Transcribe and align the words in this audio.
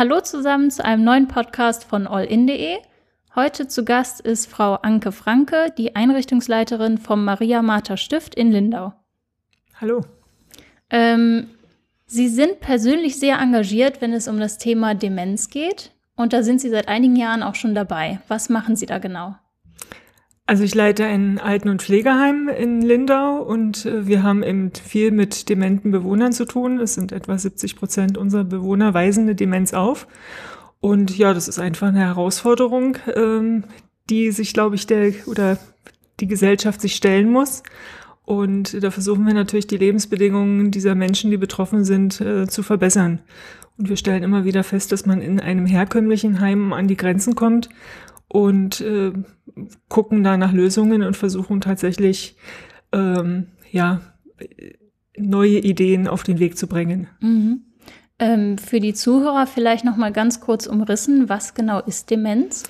Hallo 0.00 0.22
zusammen 0.22 0.70
zu 0.70 0.82
einem 0.82 1.04
neuen 1.04 1.28
Podcast 1.28 1.84
von 1.84 2.06
allin.de. 2.06 2.78
Heute 3.34 3.68
zu 3.68 3.84
Gast 3.84 4.22
ist 4.22 4.46
Frau 4.46 4.76
Anke 4.76 5.12
Franke, 5.12 5.74
die 5.76 5.94
Einrichtungsleiterin 5.94 6.96
vom 6.96 7.22
Maria 7.22 7.60
Martha 7.60 7.98
Stift 7.98 8.34
in 8.34 8.50
Lindau. 8.50 8.94
Hallo. 9.78 10.06
Ähm, 10.88 11.50
Sie 12.06 12.28
sind 12.28 12.60
persönlich 12.60 13.18
sehr 13.18 13.38
engagiert, 13.40 14.00
wenn 14.00 14.14
es 14.14 14.26
um 14.26 14.40
das 14.40 14.56
Thema 14.56 14.94
Demenz 14.94 15.50
geht. 15.50 15.92
Und 16.16 16.32
da 16.32 16.42
sind 16.42 16.62
Sie 16.62 16.70
seit 16.70 16.88
einigen 16.88 17.16
Jahren 17.16 17.42
auch 17.42 17.54
schon 17.54 17.74
dabei. 17.74 18.20
Was 18.26 18.48
machen 18.48 18.76
Sie 18.76 18.86
da 18.86 18.96
genau? 18.96 19.34
Also 20.50 20.64
ich 20.64 20.74
leite 20.74 21.04
ein 21.04 21.38
Alten- 21.38 21.68
und 21.68 21.80
Pflegeheim 21.80 22.48
in 22.48 22.82
Lindau 22.82 23.40
und 23.40 23.86
äh, 23.86 24.08
wir 24.08 24.24
haben 24.24 24.42
eben 24.42 24.72
viel 24.72 25.12
mit 25.12 25.48
dementen 25.48 25.92
Bewohnern 25.92 26.32
zu 26.32 26.44
tun. 26.44 26.80
Es 26.80 26.94
sind 26.94 27.12
etwa 27.12 27.38
70 27.38 27.76
Prozent 27.76 28.18
unserer 28.18 28.42
Bewohner 28.42 28.92
weisen 28.92 29.22
eine 29.22 29.36
Demenz 29.36 29.74
auf. 29.74 30.08
Und 30.80 31.16
ja, 31.16 31.34
das 31.34 31.46
ist 31.46 31.60
einfach 31.60 31.86
eine 31.86 32.00
Herausforderung, 32.00 32.98
ähm, 33.14 33.62
die 34.08 34.32
sich, 34.32 34.52
glaube 34.52 34.74
ich, 34.74 34.88
der 34.88 35.12
oder 35.26 35.56
die 36.18 36.26
Gesellschaft 36.26 36.80
sich 36.80 36.96
stellen 36.96 37.30
muss. 37.30 37.62
Und 38.24 38.82
da 38.82 38.90
versuchen 38.90 39.24
wir 39.28 39.34
natürlich 39.34 39.68
die 39.68 39.76
Lebensbedingungen 39.76 40.72
dieser 40.72 40.96
Menschen, 40.96 41.30
die 41.30 41.36
betroffen 41.36 41.84
sind, 41.84 42.20
äh, 42.20 42.48
zu 42.48 42.64
verbessern. 42.64 43.20
Und 43.78 43.88
wir 43.88 43.96
stellen 43.96 44.24
immer 44.24 44.44
wieder 44.44 44.64
fest, 44.64 44.90
dass 44.90 45.06
man 45.06 45.22
in 45.22 45.38
einem 45.38 45.66
herkömmlichen 45.66 46.40
Heim 46.40 46.72
an 46.72 46.88
die 46.88 46.96
Grenzen 46.96 47.36
kommt 47.36 47.68
und 48.32 48.80
äh, 48.80 49.12
gucken 49.88 50.22
da 50.22 50.36
nach 50.36 50.52
Lösungen 50.52 51.02
und 51.02 51.16
versuchen 51.16 51.60
tatsächlich 51.60 52.36
ähm, 52.92 53.48
ja 53.70 54.00
neue 55.18 55.58
Ideen 55.58 56.06
auf 56.06 56.22
den 56.22 56.38
Weg 56.38 56.56
zu 56.56 56.66
bringen. 56.66 57.08
Mhm. 57.20 57.64
Ähm, 58.18 58.58
für 58.58 58.80
die 58.80 58.94
Zuhörer 58.94 59.46
vielleicht 59.46 59.84
noch 59.84 59.96
mal 59.96 60.12
ganz 60.12 60.40
kurz 60.40 60.66
umrissen, 60.66 61.28
was 61.28 61.54
genau 61.54 61.80
ist 61.80 62.10
Demenz? 62.10 62.64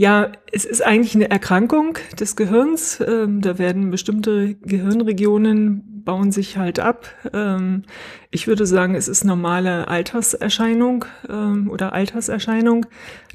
Ja, 0.00 0.32
es 0.50 0.64
ist 0.64 0.82
eigentlich 0.82 1.14
eine 1.14 1.30
Erkrankung 1.30 1.98
des 2.18 2.34
Gehirns. 2.34 3.04
Ähm, 3.06 3.42
da 3.42 3.58
werden 3.58 3.90
bestimmte 3.90 4.54
Gehirnregionen 4.54 6.02
bauen 6.06 6.32
sich 6.32 6.56
halt 6.56 6.80
ab. 6.80 7.04
Ähm, 7.34 7.82
ich 8.30 8.46
würde 8.46 8.64
sagen, 8.64 8.94
es 8.94 9.08
ist 9.08 9.24
normale 9.24 9.88
Alterserscheinung 9.88 11.04
ähm, 11.28 11.68
oder 11.70 11.92
Alterserscheinung 11.92 12.86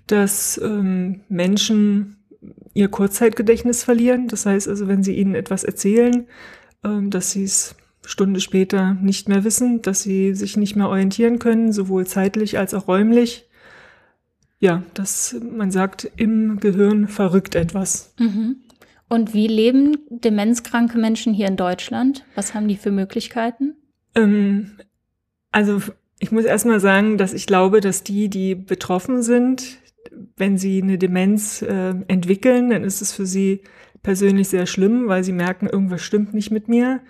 dass 0.08 0.60
ähm, 0.64 1.22
Menschen 1.30 2.18
ihr 2.74 2.88
Kurzzeitgedächtnis 2.88 3.84
verlieren. 3.84 4.28
Das 4.28 4.48
heißt 4.48 4.68
also, 4.68 4.88
wenn 4.88 5.04
sie 5.04 5.14
ihnen 5.14 5.36
etwas 5.36 5.64
erzählen, 5.64 6.26
ähm, 6.84 7.12
dass 7.12 7.30
sie 7.30 7.44
es 7.44 7.76
Stunde 8.04 8.40
später 8.40 8.96
nicht 8.96 9.30
mehr 9.30 9.44
wissen, 9.44 9.84
dass 9.84 10.02
sie 10.02 10.34
sich 10.34 10.58
nicht 10.58 10.76
mehr 10.76 10.90
orientieren 10.90 11.38
können, 11.38 11.72
sowohl 11.72 12.08
zeitlich 12.08 12.58
als 12.58 12.74
auch 12.74 12.88
räumlich. 12.88 13.48
Ja, 14.66 14.82
dass 14.96 15.36
man 15.40 15.70
sagt, 15.70 16.10
im 16.18 16.60
Gehirn 16.60 17.08
verrückt 17.08 17.54
etwas. 17.54 18.14
Mhm. 18.18 18.58
Und 19.08 19.36
wie 19.36 19.48
leben 19.48 19.98
demenzkranke 20.10 20.98
Menschen 20.98 21.36
hier 21.36 21.48
in 21.48 21.56
Deutschland? 21.56 22.26
Was 22.34 22.56
haben 22.56 22.68
die 22.68 22.76
für 22.76 22.90
Möglichkeiten? 22.90 23.76
Ähm, 24.16 24.72
also 25.52 25.82
ich 26.18 26.32
muss 26.32 26.46
erstmal 26.46 26.80
sagen, 26.80 27.20
dass 27.20 27.34
ich 27.34 27.46
glaube, 27.46 27.80
dass 27.80 28.04
die, 28.04 28.28
die 28.28 28.56
betroffen 28.56 29.22
sind, 29.22 29.78
wenn 30.36 30.58
sie 30.58 30.82
eine 30.82 30.98
Demenz 30.98 31.62
äh, 31.62 31.94
entwickeln, 32.08 32.72
dann 32.72 32.84
ist 32.84 33.02
es 33.02 33.14
für 33.14 33.28
sie 33.28 33.62
persönlich 34.02 34.48
sehr 34.48 34.66
schlimm, 34.66 35.08
weil 35.08 35.24
sie 35.24 35.34
merken, 35.34 35.68
irgendwas 35.68 36.02
stimmt 36.02 36.34
nicht 36.34 36.50
mit 36.50 36.68
mir. 36.68 37.02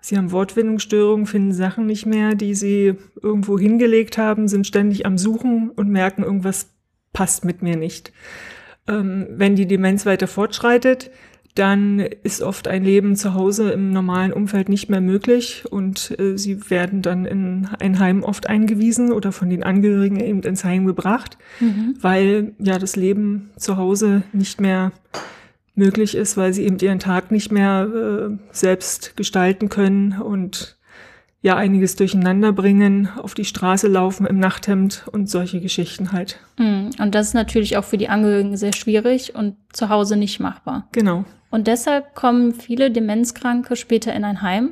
Sie 0.00 0.18
haben 0.18 0.32
Wortfindungsstörungen, 0.32 1.26
finden 1.26 1.52
Sachen 1.52 1.86
nicht 1.86 2.06
mehr, 2.06 2.34
die 2.34 2.54
sie 2.54 2.96
irgendwo 3.22 3.58
hingelegt 3.58 4.18
haben, 4.18 4.48
sind 4.48 4.66
ständig 4.66 5.06
am 5.06 5.16
Suchen 5.16 5.70
und 5.70 5.88
merken, 5.88 6.24
irgendwas 6.24 6.73
passt 7.14 7.46
mit 7.46 7.62
mir 7.62 7.76
nicht. 7.76 8.12
Ähm, 8.86 9.26
wenn 9.30 9.56
die 9.56 9.66
Demenz 9.66 10.04
weiter 10.04 10.26
fortschreitet, 10.26 11.10
dann 11.54 12.00
ist 12.00 12.42
oft 12.42 12.66
ein 12.66 12.82
Leben 12.82 13.14
zu 13.14 13.32
Hause 13.32 13.70
im 13.70 13.90
normalen 13.90 14.32
Umfeld 14.32 14.68
nicht 14.68 14.90
mehr 14.90 15.00
möglich 15.00 15.64
und 15.70 16.18
äh, 16.18 16.36
sie 16.36 16.68
werden 16.68 17.00
dann 17.00 17.24
in 17.26 17.68
ein 17.78 18.00
Heim 18.00 18.24
oft 18.24 18.48
eingewiesen 18.48 19.12
oder 19.12 19.30
von 19.30 19.48
den 19.48 19.62
Angehörigen 19.62 20.18
eben 20.18 20.42
ins 20.42 20.64
Heim 20.64 20.84
gebracht, 20.84 21.38
mhm. 21.60 21.94
weil 22.00 22.52
ja 22.58 22.78
das 22.78 22.96
Leben 22.96 23.50
zu 23.56 23.76
Hause 23.76 24.24
nicht 24.32 24.60
mehr 24.60 24.90
möglich 25.76 26.16
ist, 26.16 26.36
weil 26.36 26.52
sie 26.52 26.64
eben 26.64 26.78
ihren 26.78 26.98
Tag 26.98 27.30
nicht 27.30 27.52
mehr 27.52 27.88
äh, 27.88 28.36
selbst 28.50 29.16
gestalten 29.16 29.68
können 29.68 30.20
und 30.20 30.73
ja 31.44 31.56
einiges 31.56 31.94
durcheinander 31.94 32.54
bringen, 32.54 33.10
auf 33.18 33.34
die 33.34 33.44
Straße 33.44 33.86
laufen 33.86 34.24
im 34.24 34.38
Nachthemd 34.38 35.04
und 35.12 35.28
solche 35.28 35.60
Geschichten 35.60 36.10
halt. 36.10 36.38
Mhm. 36.56 36.88
Und 36.98 37.14
das 37.14 37.28
ist 37.28 37.34
natürlich 37.34 37.76
auch 37.76 37.84
für 37.84 37.98
die 37.98 38.08
Angehörigen 38.08 38.56
sehr 38.56 38.72
schwierig 38.72 39.34
und 39.34 39.54
zu 39.70 39.90
Hause 39.90 40.16
nicht 40.16 40.40
machbar. 40.40 40.88
Genau. 40.92 41.26
Und 41.50 41.66
deshalb 41.66 42.14
kommen 42.14 42.54
viele 42.54 42.90
Demenzkranke 42.90 43.76
später 43.76 44.14
in 44.14 44.24
ein 44.24 44.40
Heim. 44.40 44.70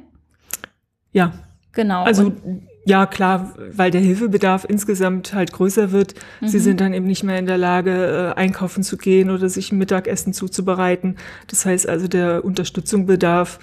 Ja. 1.12 1.34
Genau. 1.72 2.05
Also 2.05 2.25
und 2.25 2.62
ja, 2.87 3.05
klar, 3.05 3.55
weil 3.71 3.91
der 3.91 4.00
Hilfebedarf 4.00 4.65
insgesamt 4.66 5.34
halt 5.34 5.53
größer 5.53 5.93
wird. 5.93 6.15
Mhm. 6.41 6.49
Sie 6.49 6.59
sind 6.59 6.81
dann 6.81 6.94
eben 6.94 7.06
nicht 7.06 7.22
mehr 7.22 7.38
in 7.38 7.47
der 7.47 7.59
Lage, 7.59 8.32
äh, 8.34 8.41
einkaufen 8.41 8.82
zu 8.82 8.97
gehen 8.97 9.28
oder 9.28 9.50
sich 9.50 9.72
ein 9.72 9.78
Mittagessen 9.78 10.32
zuzubereiten. 10.32 11.16
Das 11.49 11.66
heißt 11.66 11.87
also, 11.87 12.09
der 12.09 12.47
Unterstützungsbedarf 12.47 13.59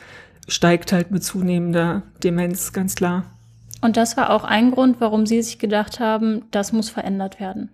steigt 0.48 0.92
halt 0.92 1.12
mit 1.12 1.24
zunehmender 1.24 2.04
Demenz, 2.24 2.74
ganz 2.74 2.96
klar. 2.96 3.26
Und 3.82 3.98
das 3.98 4.18
war 4.18 4.32
auch 4.32 4.44
ein 4.44 4.72
Grund, 4.72 4.98
warum 5.00 5.26
Sie 5.26 5.42
sich 5.42 5.60
gedacht 5.60 6.00
haben, 6.00 6.44
das 6.52 6.74
muss 6.74 6.90
verändert 6.90 7.40
werden. 7.40 7.70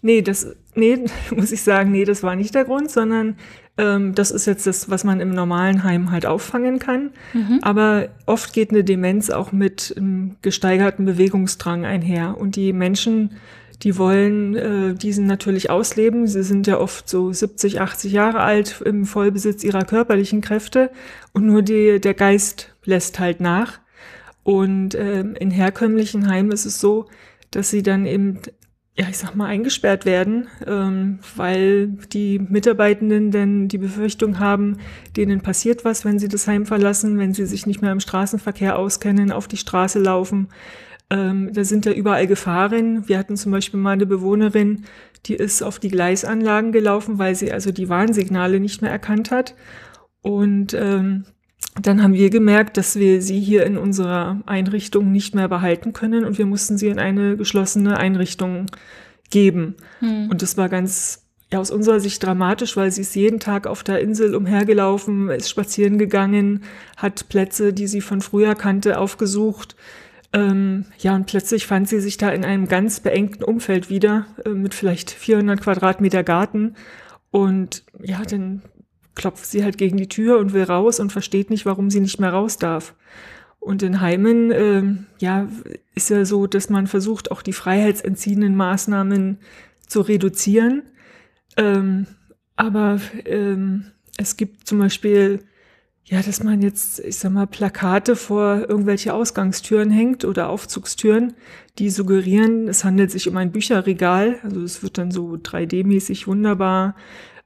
Nee, 0.00 0.22
das, 0.22 0.54
nee, 0.74 1.04
muss 1.34 1.52
ich 1.52 1.62
sagen, 1.62 1.90
nee, 1.90 2.04
das 2.04 2.22
war 2.22 2.36
nicht 2.36 2.54
der 2.54 2.64
Grund, 2.64 2.90
sondern 2.90 3.36
ähm, 3.76 4.14
das 4.14 4.30
ist 4.30 4.46
jetzt 4.46 4.66
das, 4.66 4.90
was 4.90 5.04
man 5.04 5.20
im 5.20 5.30
normalen 5.30 5.84
Heim 5.84 6.10
halt 6.10 6.26
auffangen 6.26 6.78
kann. 6.78 7.10
Mhm. 7.32 7.60
Aber 7.62 8.08
oft 8.26 8.52
geht 8.52 8.70
eine 8.70 8.84
Demenz 8.84 9.30
auch 9.30 9.52
mit 9.52 9.94
einem 9.96 10.36
gesteigerten 10.42 11.04
Bewegungsdrang 11.04 11.84
einher. 11.84 12.36
Und 12.38 12.56
die 12.56 12.72
Menschen, 12.72 13.32
die 13.82 13.96
wollen 13.96 14.56
äh, 14.56 14.94
diesen 14.94 15.26
natürlich 15.26 15.70
ausleben. 15.70 16.26
Sie 16.26 16.42
sind 16.42 16.66
ja 16.66 16.78
oft 16.78 17.08
so 17.08 17.32
70, 17.32 17.80
80 17.80 18.12
Jahre 18.12 18.40
alt 18.40 18.82
im 18.84 19.06
Vollbesitz 19.06 19.62
ihrer 19.62 19.84
körperlichen 19.84 20.40
Kräfte 20.40 20.90
und 21.32 21.46
nur 21.46 21.62
die, 21.62 22.00
der 22.00 22.14
Geist 22.14 22.74
lässt 22.84 23.18
halt 23.18 23.40
nach. 23.40 23.80
Und 24.42 24.94
ähm, 24.94 25.34
in 25.38 25.50
herkömmlichen 25.50 26.28
Heimen 26.28 26.52
ist 26.52 26.64
es 26.64 26.80
so, 26.80 27.06
dass 27.50 27.70
sie 27.70 27.82
dann 27.82 28.06
eben 28.06 28.40
ja, 28.98 29.06
ich 29.08 29.18
sag 29.18 29.36
mal, 29.36 29.46
eingesperrt 29.46 30.04
werden, 30.06 30.48
ähm, 30.66 31.20
weil 31.36 31.86
die 32.12 32.40
Mitarbeitenden 32.40 33.30
denn 33.30 33.68
die 33.68 33.78
Befürchtung 33.78 34.40
haben, 34.40 34.78
denen 35.16 35.40
passiert 35.40 35.84
was, 35.84 36.04
wenn 36.04 36.18
sie 36.18 36.26
das 36.26 36.48
Heim 36.48 36.66
verlassen, 36.66 37.16
wenn 37.16 37.32
sie 37.32 37.46
sich 37.46 37.64
nicht 37.64 37.80
mehr 37.80 37.92
im 37.92 38.00
Straßenverkehr 38.00 38.76
auskennen, 38.76 39.30
auf 39.30 39.46
die 39.46 39.56
Straße 39.56 40.00
laufen. 40.00 40.48
Ähm, 41.10 41.50
da 41.52 41.64
sind 41.64 41.86
ja 41.86 41.92
überall 41.92 42.26
Gefahren. 42.26 43.08
Wir 43.08 43.18
hatten 43.18 43.36
zum 43.36 43.52
Beispiel 43.52 43.80
mal 43.80 43.92
eine 43.92 44.06
Bewohnerin, 44.06 44.84
die 45.26 45.34
ist 45.34 45.62
auf 45.62 45.78
die 45.78 45.88
Gleisanlagen 45.88 46.72
gelaufen, 46.72 47.18
weil 47.18 47.34
sie 47.34 47.50
also 47.52 47.72
die 47.72 47.88
Warnsignale 47.88 48.60
nicht 48.60 48.82
mehr 48.82 48.90
erkannt 48.90 49.30
hat. 49.30 49.54
Und 50.20 50.74
ähm, 50.74 51.24
dann 51.80 52.02
haben 52.02 52.14
wir 52.14 52.30
gemerkt, 52.30 52.76
dass 52.76 52.96
wir 52.96 53.22
sie 53.22 53.40
hier 53.40 53.64
in 53.64 53.78
unserer 53.78 54.42
Einrichtung 54.46 55.12
nicht 55.12 55.34
mehr 55.34 55.48
behalten 55.48 55.92
können 55.92 56.24
und 56.24 56.38
wir 56.38 56.46
mussten 56.46 56.76
sie 56.76 56.88
in 56.88 56.98
eine 56.98 57.36
geschlossene 57.36 57.96
Einrichtung 57.96 58.66
geben. 59.30 59.76
Hm. 60.00 60.28
Und 60.30 60.42
das 60.42 60.56
war 60.56 60.68
ganz 60.68 61.24
ja, 61.52 61.60
aus 61.60 61.70
unserer 61.70 62.00
Sicht 62.00 62.22
dramatisch, 62.22 62.76
weil 62.76 62.90
sie 62.90 63.00
ist 63.00 63.14
jeden 63.14 63.40
Tag 63.40 63.66
auf 63.66 63.82
der 63.82 64.00
Insel 64.00 64.34
umhergelaufen, 64.34 65.30
ist 65.30 65.48
spazieren 65.48 65.98
gegangen, 65.98 66.62
hat 66.96 67.28
Plätze, 67.28 67.72
die 67.72 67.86
sie 67.86 68.00
von 68.02 68.20
früher 68.20 68.54
kannte, 68.54 68.98
aufgesucht. 68.98 69.76
Ähm, 70.32 70.84
ja, 70.98 71.14
und 71.14 71.26
plötzlich 71.26 71.66
fand 71.66 71.88
sie 71.88 72.00
sich 72.00 72.18
da 72.18 72.30
in 72.30 72.44
einem 72.44 72.68
ganz 72.68 73.00
beengten 73.00 73.44
Umfeld 73.44 73.88
wieder, 73.88 74.26
äh, 74.44 74.50
mit 74.50 74.74
vielleicht 74.74 75.10
400 75.10 75.60
Quadratmeter 75.60 76.22
Garten. 76.22 76.74
Und 77.30 77.84
ja, 78.02 78.22
dann 78.22 78.62
klopft 79.14 79.46
sie 79.46 79.64
halt 79.64 79.78
gegen 79.78 79.96
die 79.96 80.08
Tür 80.08 80.38
und 80.38 80.52
will 80.52 80.64
raus 80.64 81.00
und 81.00 81.12
versteht 81.12 81.50
nicht, 81.50 81.66
warum 81.66 81.90
sie 81.90 82.00
nicht 82.00 82.20
mehr 82.20 82.32
raus 82.32 82.58
darf. 82.58 82.94
Und 83.58 83.82
in 83.82 84.00
Heimen, 84.00 84.50
äh, 84.52 84.82
ja, 85.18 85.48
ist 85.94 86.10
ja 86.10 86.24
so, 86.24 86.46
dass 86.46 86.70
man 86.70 86.86
versucht, 86.86 87.30
auch 87.30 87.42
die 87.42 87.52
freiheitsentziehenden 87.52 88.54
Maßnahmen 88.54 89.38
zu 89.86 90.00
reduzieren. 90.00 90.82
Ähm, 91.56 92.06
aber 92.54 93.00
ähm, 93.24 93.86
es 94.16 94.36
gibt 94.36 94.66
zum 94.66 94.78
Beispiel, 94.78 95.40
ja, 96.10 96.22
dass 96.22 96.42
man 96.42 96.62
jetzt, 96.62 97.00
ich 97.00 97.16
sag 97.16 97.32
mal, 97.32 97.46
Plakate 97.46 98.16
vor 98.16 98.64
irgendwelche 98.66 99.12
Ausgangstüren 99.12 99.90
hängt 99.90 100.24
oder 100.24 100.48
Aufzugstüren, 100.48 101.34
die 101.78 101.90
suggerieren, 101.90 102.66
es 102.66 102.82
handelt 102.82 103.10
sich 103.10 103.28
um 103.28 103.36
ein 103.36 103.52
Bücherregal. 103.52 104.36
Also 104.42 104.62
es 104.62 104.82
wird 104.82 104.96
dann 104.96 105.10
so 105.10 105.34
3D-mäßig 105.34 106.26
wunderbar 106.26 106.96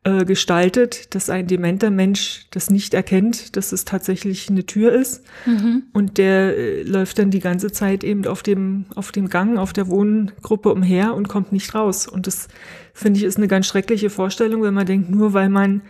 äh, 0.04 0.24
gestaltet, 0.24 1.12
dass 1.16 1.28
ein 1.28 1.48
dementer 1.48 1.90
Mensch 1.90 2.46
das 2.52 2.70
nicht 2.70 2.94
erkennt, 2.94 3.56
dass 3.56 3.72
es 3.72 3.84
tatsächlich 3.84 4.48
eine 4.48 4.64
Tür 4.64 4.92
ist. 4.92 5.24
Mhm. 5.44 5.82
Und 5.92 6.18
der 6.18 6.56
äh, 6.56 6.82
läuft 6.84 7.18
dann 7.18 7.32
die 7.32 7.40
ganze 7.40 7.72
Zeit 7.72 8.04
eben 8.04 8.26
auf 8.26 8.44
dem, 8.44 8.86
auf 8.94 9.10
dem 9.10 9.28
Gang, 9.28 9.58
auf 9.58 9.72
der 9.72 9.88
Wohngruppe 9.88 10.72
umher 10.72 11.14
und 11.14 11.28
kommt 11.28 11.50
nicht 11.50 11.74
raus. 11.74 12.06
Und 12.06 12.28
das 12.28 12.46
finde 12.94 13.18
ich 13.18 13.24
ist 13.24 13.38
eine 13.38 13.48
ganz 13.48 13.66
schreckliche 13.66 14.08
Vorstellung, 14.08 14.62
wenn 14.62 14.74
man 14.74 14.86
denkt, 14.86 15.10
nur 15.10 15.32
weil 15.32 15.48
man 15.48 15.82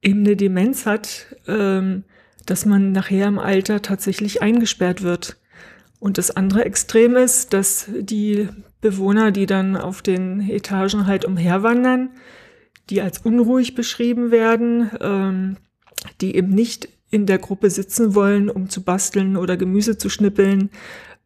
eben 0.00 0.20
eine 0.20 0.36
Demenz 0.36 0.86
hat, 0.86 1.26
ähm, 1.48 2.04
dass 2.50 2.66
man 2.66 2.92
nachher 2.92 3.28
im 3.28 3.38
Alter 3.38 3.80
tatsächlich 3.80 4.42
eingesperrt 4.42 5.02
wird. 5.02 5.36
Und 6.00 6.18
das 6.18 6.30
andere 6.30 6.64
Extrem 6.64 7.16
ist, 7.16 7.52
dass 7.52 7.88
die 7.88 8.48
Bewohner, 8.80 9.30
die 9.30 9.46
dann 9.46 9.76
auf 9.76 10.02
den 10.02 10.40
Etagen 10.48 11.06
halt 11.06 11.24
umherwandern, 11.24 12.10
die 12.88 13.02
als 13.02 13.18
unruhig 13.18 13.74
beschrieben 13.74 14.32
werden, 14.32 14.90
ähm, 15.00 15.56
die 16.20 16.34
eben 16.34 16.48
nicht 16.48 16.88
in 17.10 17.26
der 17.26 17.38
Gruppe 17.38 17.70
sitzen 17.70 18.14
wollen, 18.14 18.50
um 18.50 18.68
zu 18.68 18.82
basteln 18.82 19.36
oder 19.36 19.56
Gemüse 19.56 19.96
zu 19.96 20.08
schnippeln, 20.08 20.70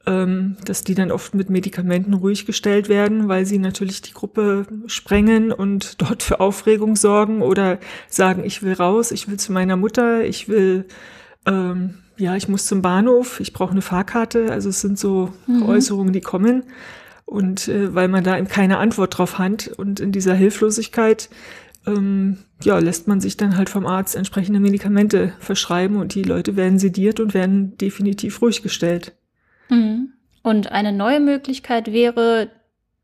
ähm, 0.07 0.57
dass 0.65 0.85
die 0.85 0.95
dann 0.95 1.11
oft 1.11 1.35
mit 1.35 1.51
Medikamenten 1.51 2.15
ruhig 2.15 2.47
gestellt 2.47 2.89
werden, 2.89 3.29
weil 3.29 3.47
sie 3.47 3.59
natürlich 3.59 4.03
die 4.03 4.13
Gruppe 4.13 4.67
sprengen 4.87 5.53
und 5.53 6.01
dort 6.03 6.23
für 6.23 6.41
Aufregung 6.41 6.97
sorgen 6.97 7.43
oder 7.43 7.79
sagen, 8.09 8.45
ich 8.45 8.63
will 8.63 8.75
raus, 8.75 9.13
ich 9.13 9.29
will 9.29 9.39
zu 9.39 9.53
meiner 9.53 9.77
Mutter, 9.77 10.25
ich 10.25 10.49
will, 10.49 10.87
ähm, 11.47 11.95
ja, 12.17 12.37
ich 12.37 12.49
muss 12.49 12.67
zum 12.67 12.83
Bahnhof, 12.83 13.41
ich 13.41 13.53
brauche 13.53 13.73
eine 13.73 13.83
Fahrkarte. 13.83 14.53
Also 14.53 14.69
es 14.69 14.81
sind 14.81 14.99
so 14.99 15.33
mhm. 15.47 15.63
Äußerungen, 15.65 16.13
die 16.13 16.21
kommen. 16.21 16.65
Und 17.25 17.69
äh, 17.69 17.95
weil 17.95 18.09
man 18.09 18.23
da 18.23 18.37
eben 18.37 18.49
keine 18.49 18.79
Antwort 18.79 19.17
drauf 19.17 19.39
hat 19.39 19.69
und 19.69 19.99
in 19.99 20.13
dieser 20.13 20.35
Hilflosigkeit, 20.35 21.31
ähm, 21.87 22.39
ja, 22.63 22.79
lässt 22.79 23.09
man 23.09 23.21
sich 23.21 23.37
dann 23.37 23.57
halt 23.57 23.71
vom 23.71 23.87
Arzt 23.87 24.15
entsprechende 24.15 24.61
Medikamente 24.61 25.33
verschreiben 25.39 25.97
und 25.97 26.15
die 26.15 26.23
Leute 26.23 26.57
werden 26.57 26.79
sediert 26.79 27.21
und 27.21 27.35
werden 27.35 27.77
definitiv 27.79 28.43
ruhig 28.43 28.63
gestellt. 28.63 29.15
Mhm. 29.69 30.13
Und 30.43 30.73
eine 30.73 30.93
neue 30.93 31.21
Möglichkeit 31.21 31.93
wäre, 31.93 32.51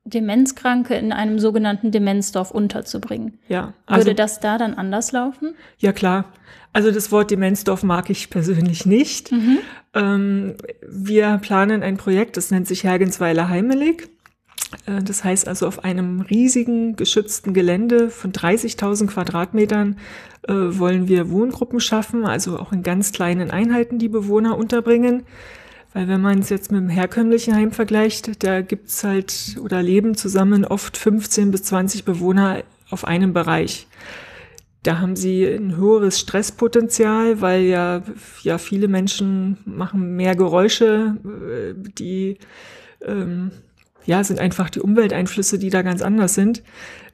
Demenzkranke 0.05 0.95
in 0.95 1.13
einem 1.13 1.39
sogenannten 1.39 1.91
Demenzdorf 1.91 2.51
unterzubringen. 2.51 3.39
Ja. 3.49 3.75
Also, 3.87 4.07
Würde 4.07 4.15
das 4.15 4.41
da 4.41 4.59
dann 4.59 4.75
anders 4.75 5.13
laufen? 5.13 5.55
Ja, 5.79 5.93
klar. 5.93 6.27
Also 6.73 6.93
das 6.93 7.11
Wort 7.11 7.31
Demenzdorf 7.31 7.83
mag 7.83 8.11
ich 8.11 8.31
persönlich 8.31 8.87
nicht. 8.87 9.33
Mhm. 9.33 9.59
Ähm, 9.95 10.55
wir 10.89 11.39
planen 11.39 11.83
ein 11.83 11.97
Projekt, 11.97 12.37
das 12.37 12.51
nennt 12.51 12.69
sich 12.69 12.85
Hergensweiler 12.85 13.49
Heimelig. 13.49 14.09
Äh, 14.87 15.03
das 15.03 15.25
heißt 15.25 15.49
also, 15.49 15.67
auf 15.67 15.85
einem 15.85 16.21
riesigen 16.21 16.95
geschützten 16.97 17.55
Gelände 17.55 18.09
von 18.09 18.33
30.000 18.33 19.09
Quadratmetern 19.09 19.99
äh, 20.47 20.53
wollen 20.53 21.09
wir 21.09 21.31
Wohngruppen 21.31 21.81
schaffen, 21.81 22.25
also 22.25 22.59
auch 22.59 22.73
in 22.73 22.83
ganz 22.83 23.13
kleinen 23.13 23.51
Einheiten 23.51 23.99
die 23.99 24.09
Bewohner 24.09 24.57
unterbringen. 24.57 25.25
Weil 25.93 26.09
wenn 26.09 26.21
man 26.21 26.39
es 26.39 26.51
jetzt 26.51 26.71
mit 26.71 26.81
dem 26.81 26.89
herkömmlichen 26.89 27.55
Heim 27.55 27.73
vergleicht, 27.73 28.45
da 28.45 28.61
gibt's 28.61 29.03
halt 29.03 29.57
oder 29.63 29.83
leben 29.83 30.17
zusammen 30.17 30.65
oft 30.65 30.97
15 30.97 31.51
bis 31.51 31.65
20 31.65 32.05
Bewohner 32.05 32.63
auf 32.91 33.05
einem 33.05 33.33
Bereich. 33.33 33.89
Da 34.83 34.99
haben 34.99 35.17
sie 35.17 35.45
ein 35.45 35.77
höheres 35.77 36.19
Stresspotenzial, 36.19 37.41
weil 37.41 37.63
ja, 37.63 38.03
ja 38.43 38.59
viele 38.59 38.89
Menschen 38.89 39.59
machen 39.67 40.17
mehr 40.17 40.35
Geräusche, 40.37 41.17
äh, 41.25 41.75
die 41.77 42.39
ähm, 43.05 43.51
ja 44.07 44.25
sind 44.25 44.39
einfach 44.39 44.71
die 44.71 44.81
Umwelteinflüsse, 44.81 45.59
die 45.59 45.71
da 45.71 45.83
ganz 45.83 46.03
anders 46.03 46.35
sind. 46.35 46.63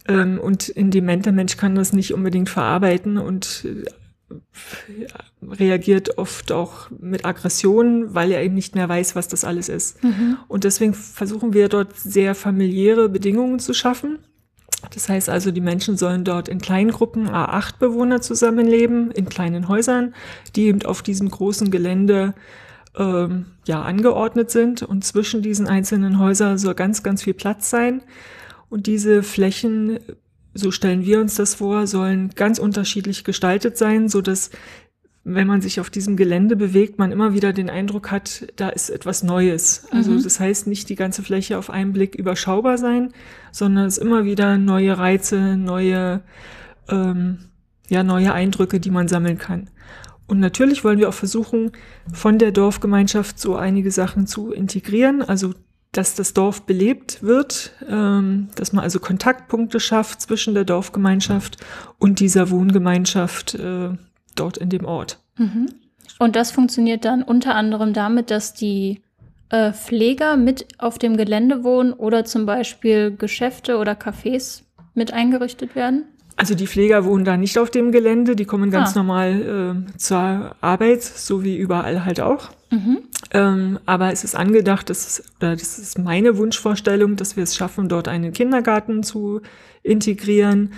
Ähm, 0.07 0.39
und 0.39 0.73
ein 0.77 0.93
dementer 0.93 1.33
Mensch 1.33 1.57
kann 1.57 1.75
das 1.75 1.93
nicht 1.93 2.15
unbedingt 2.15 2.49
verarbeiten 2.49 3.19
und 3.19 3.65
äh, 3.65 3.85
reagiert 5.43 6.19
oft 6.19 6.53
auch 6.53 6.91
mit 6.91 7.25
Aggression, 7.25 8.15
weil 8.15 8.33
er 8.33 8.43
eben 8.43 8.55
nicht 8.55 8.75
mehr 8.75 8.89
weiß, 8.89 9.15
was 9.15 9.29
das 9.29 9.45
alles 9.45 9.69
ist. 9.69 10.03
Mhm. 10.03 10.39
Und 10.49 10.65
deswegen 10.65 10.95
versuchen 10.95 11.53
wir 11.53 11.69
dort 11.69 11.97
sehr 11.97 12.35
familiäre 12.35 13.09
Bedingungen 13.09 13.59
zu 13.59 13.73
schaffen. 13.75 14.19
Das 14.93 15.09
heißt 15.09 15.29
also, 15.29 15.51
die 15.51 15.61
Menschen 15.61 15.97
sollen 15.97 16.25
dort 16.25 16.49
in 16.49 16.61
kleinen 16.61 16.91
Gruppen 16.91 17.29
A8 17.29 17.79
Bewohner 17.79 18.21
zusammenleben, 18.21 19.11
in 19.11 19.29
kleinen 19.29 19.69
Häusern, 19.69 20.15
die 20.55 20.67
eben 20.67 20.83
auf 20.85 21.03
diesem 21.03 21.31
großen 21.31 21.71
Gelände 21.71 22.35
ähm, 22.97 23.47
ja 23.67 23.83
angeordnet 23.83 24.51
sind. 24.51 24.83
Und 24.83 25.05
zwischen 25.05 25.43
diesen 25.43 25.67
einzelnen 25.67 26.19
Häusern 26.19 26.59
soll 26.59 26.75
ganz, 26.75 27.03
ganz 27.03 27.23
viel 27.23 27.35
Platz 27.35 27.71
sein. 27.71 28.03
Und 28.69 28.87
diese 28.87 29.23
Flächen 29.23 29.99
so 30.57 30.71
stellen 30.71 31.05
wir 31.05 31.21
uns 31.21 31.35
das 31.37 31.55
vor, 31.55 31.87
sollen 31.87 32.31
ganz 32.35 32.59
unterschiedlich 32.59 33.25
gestaltet 33.25 33.77
sein, 33.77 34.09
so 34.09 34.21
dass 34.21 34.51
wenn 35.29 35.49
man 35.49 35.61
sich 35.61 35.81
auf 35.81 35.91
diesem 35.91 36.17
Gelände 36.17 36.55
bewegt, 36.55 37.01
man 37.01 37.11
immer 37.11 37.35
wieder 37.35 37.53
den 37.53 37.69
Eindruck 37.69 38.13
hat, 38.13 38.47
da 38.55 38.69
ist 38.69 38.91
etwas 38.91 39.25
Neues. 39.25 39.89
Also 39.91 40.13
mhm. 40.13 40.23
das 40.23 40.39
heißt 40.39 40.69
nicht 40.69 40.89
die 40.89 40.95
ganze 40.95 41.25
Fläche 41.25 41.59
auf 41.59 41.69
einen 41.69 41.93
Blick 41.93 42.15
überschaubar 42.15 42.79
sein, 42.79 43.13
sondern 43.51 43.87
es 43.87 43.99
immer 43.99 44.25
wieder 44.25 44.57
neue 44.57 44.97
Reize, 44.97 45.57
neue, 45.57 46.23
ähm, 46.89 47.39
ja, 47.89 48.05
neue 48.05 48.33
Eindrücke, 48.33 48.79
die 48.79 48.93
man 48.93 49.09
sammeln 49.09 49.37
kann. 49.37 49.69
Und 50.29 50.39
natürlich 50.39 50.85
wollen 50.85 51.01
wir 51.01 51.09
auch 51.09 51.15
versuchen, 51.15 51.73
von 52.13 52.39
der 52.39 52.53
Dorfgemeinschaft 52.53 53.41
so 53.41 53.57
einige 53.57 53.91
Sachen 53.91 54.29
zu 54.29 54.53
integrieren, 54.53 55.23
also 55.23 55.55
dass 55.97 56.15
das 56.15 56.35
Dorf 56.35 56.63
belebt 56.63 57.23
wird, 57.23 57.73
ähm, 57.89 58.49
dass 58.55 58.73
man 58.73 58.85
also 58.85 59.01
Kontaktpunkte 59.01 59.81
schafft 59.81 60.21
zwischen 60.21 60.55
der 60.55 60.65
Dorfgemeinschaft 60.65 61.57
und 61.99 62.21
dieser 62.21 62.51
Wohngemeinschaft 62.51 63.55
äh, 63.55 63.91
dort 64.35 64.59
in 64.59 64.69
dem 64.69 64.85
Ort. 64.85 65.19
Mhm. 65.37 65.69
Und 66.19 66.37
das 66.37 66.51
funktioniert 66.51 67.05
dann 67.05 67.23
unter 67.23 67.55
anderem 67.55 67.93
damit, 67.93 68.31
dass 68.31 68.55
die 68.55 69.03
äh, 69.49 69.73
Pfleger 69.73 70.37
mit 70.37 70.67
auf 70.79 70.99
dem 70.99 71.17
Gelände 71.17 71.65
wohnen 71.65 71.93
oder 71.93 72.25
zum 72.25 72.47
Beispiel 72.47 73.15
Geschäfte 73.17 73.79
oder 73.79 73.93
Cafés 73.93 74.63
mit 74.95 75.13
eingerichtet 75.13 75.75
werden? 75.75 76.05
Also 76.37 76.55
die 76.55 76.67
Pfleger 76.67 77.07
wohnen 77.07 77.25
da 77.25 77.39
nicht 77.39 77.59
auf 77.59 77.71
dem 77.71 77.93
Gelände, 77.93 78.37
die 78.37 78.45
kommen 78.45 78.71
ganz 78.71 78.91
ah. 78.95 78.99
normal 78.99 79.87
äh, 79.95 79.97
zur 79.97 80.55
Arbeit, 80.61 81.03
so 81.03 81.43
wie 81.43 81.57
überall 81.57 82.05
halt 82.05 82.21
auch. 82.21 82.51
Mhm. 82.71 82.99
Ähm, 83.33 83.79
aber 83.87 84.13
es 84.13 84.23
ist 84.23 84.37
angedacht, 84.37 84.91
dass, 84.91 85.23
oder 85.41 85.53
das 85.53 85.79
ist 85.79 85.99
meine 85.99 86.37
Wunschvorstellung, 86.37 87.17
dass 87.17 87.37
wir 87.37 87.43
es 87.45 87.57
schaffen, 87.57 87.89
dort 87.89 88.07
einen 88.07 88.35
Kindergarten 88.35 89.03
zu 89.03 89.41
integrieren. 89.83 90.75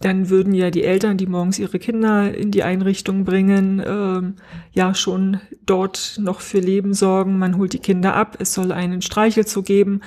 Dann 0.00 0.30
würden 0.30 0.52
ja 0.52 0.70
die 0.70 0.84
Eltern, 0.84 1.16
die 1.16 1.26
morgens 1.26 1.60
ihre 1.60 1.78
Kinder 1.78 2.34
in 2.34 2.50
die 2.50 2.64
Einrichtung 2.64 3.24
bringen, 3.24 3.82
ähm, 3.84 4.34
ja 4.72 4.94
schon 4.94 5.40
dort 5.64 6.18
noch 6.20 6.40
für 6.40 6.58
Leben 6.58 6.92
sorgen. 6.92 7.38
Man 7.38 7.56
holt 7.56 7.72
die 7.72 7.80
Kinder 7.80 8.14
ab. 8.14 8.36
Es 8.40 8.52
soll 8.52 8.72
einen 8.72 9.02
Streichelzoo 9.02 9.62
geben, 9.62 10.00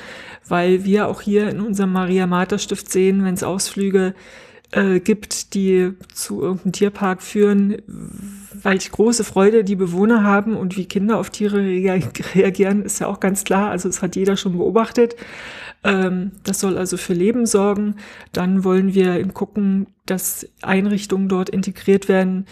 weil 0.47 0.83
wir 0.83 1.07
auch 1.07 1.21
hier 1.21 1.49
in 1.49 1.61
unserem 1.61 1.93
Maria-Martha-Stift 1.93 2.91
sehen, 2.91 3.23
wenn 3.23 3.33
es 3.35 3.43
Ausflüge 3.43 4.07
äh, 4.07 4.13
gibt, 5.03 5.53
die 5.53 5.91
zu 6.13 6.41
irgendeinem 6.41 6.71
Tierpark 6.71 7.21
führen, 7.21 7.81
weil 8.53 8.77
ich 8.77 8.89
große 8.89 9.25
Freude 9.25 9.65
die 9.65 9.75
Bewohner 9.75 10.23
haben 10.23 10.55
und 10.55 10.77
wie 10.77 10.85
Kinder 10.85 11.17
auf 11.17 11.29
Tiere 11.29 11.57
reagieren, 11.57 12.83
ist 12.83 12.99
ja 12.99 13.07
auch 13.07 13.19
ganz 13.19 13.43
klar. 13.43 13.69
Also 13.69 13.89
es 13.89 14.01
hat 14.01 14.15
jeder 14.15 14.37
schon 14.37 14.57
beobachtet. 14.57 15.15
Ähm, 15.83 16.31
das 16.43 16.59
soll 16.59 16.77
also 16.77 16.97
für 16.97 17.13
Leben 17.13 17.45
sorgen. 17.45 17.95
Dann 18.31 18.63
wollen 18.63 18.93
wir 18.93 19.25
gucken, 19.29 19.87
dass 20.05 20.47
Einrichtungen 20.61 21.27
dort 21.27 21.49
integriert 21.49 22.07
werden, 22.07 22.45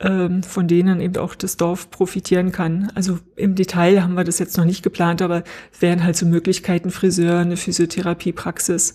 ähm, 0.00 0.42
von 0.42 0.68
denen 0.68 1.00
eben 1.00 1.16
auch 1.16 1.34
das 1.34 1.56
Dorf 1.56 1.90
profitieren 1.90 2.52
kann. 2.52 2.90
Also 2.94 3.18
im 3.36 3.54
Detail 3.54 4.02
haben 4.02 4.14
wir 4.14 4.24
das 4.24 4.38
jetzt 4.38 4.56
noch 4.56 4.64
nicht 4.64 4.82
geplant, 4.82 5.22
aber 5.22 5.44
es 5.72 5.80
wären 5.80 6.04
halt 6.04 6.16
so 6.16 6.26
Möglichkeiten, 6.26 6.90
Friseur, 6.90 7.38
eine 7.38 7.56
Physiotherapiepraxis, 7.56 8.94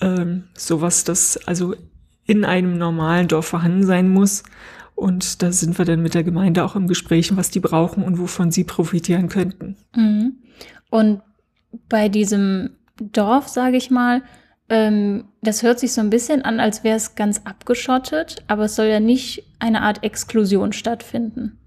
ähm, 0.00 0.44
sowas, 0.54 1.04
das 1.04 1.38
also 1.46 1.74
in 2.26 2.44
einem 2.44 2.78
normalen 2.78 3.28
Dorf 3.28 3.46
vorhanden 3.46 3.84
sein 3.84 4.08
muss. 4.08 4.42
Und 4.94 5.42
da 5.42 5.50
sind 5.52 5.76
wir 5.78 5.84
dann 5.84 6.02
mit 6.02 6.14
der 6.14 6.24
Gemeinde 6.24 6.64
auch 6.64 6.76
im 6.76 6.86
Gespräch, 6.86 7.36
was 7.36 7.50
die 7.50 7.60
brauchen 7.60 8.04
und 8.04 8.18
wovon 8.18 8.50
sie 8.50 8.64
profitieren 8.64 9.28
könnten. 9.28 9.76
Mhm. 9.94 10.36
Und 10.90 11.22
bei 11.88 12.08
diesem 12.08 12.70
Dorf, 13.00 13.48
sage 13.48 13.76
ich 13.76 13.90
mal, 13.90 14.22
ähm, 14.68 15.24
das 15.42 15.62
hört 15.62 15.80
sich 15.80 15.92
so 15.92 16.00
ein 16.00 16.10
bisschen 16.10 16.42
an, 16.42 16.60
als 16.60 16.84
wäre 16.84 16.96
es 16.96 17.16
ganz 17.16 17.42
abgeschottet, 17.44 18.44
aber 18.46 18.64
es 18.64 18.76
soll 18.76 18.86
ja 18.86 19.00
nicht 19.00 19.44
eine 19.58 19.82
Art 19.82 20.02
Exklusion 20.04 20.72
stattfinden. 20.72 21.58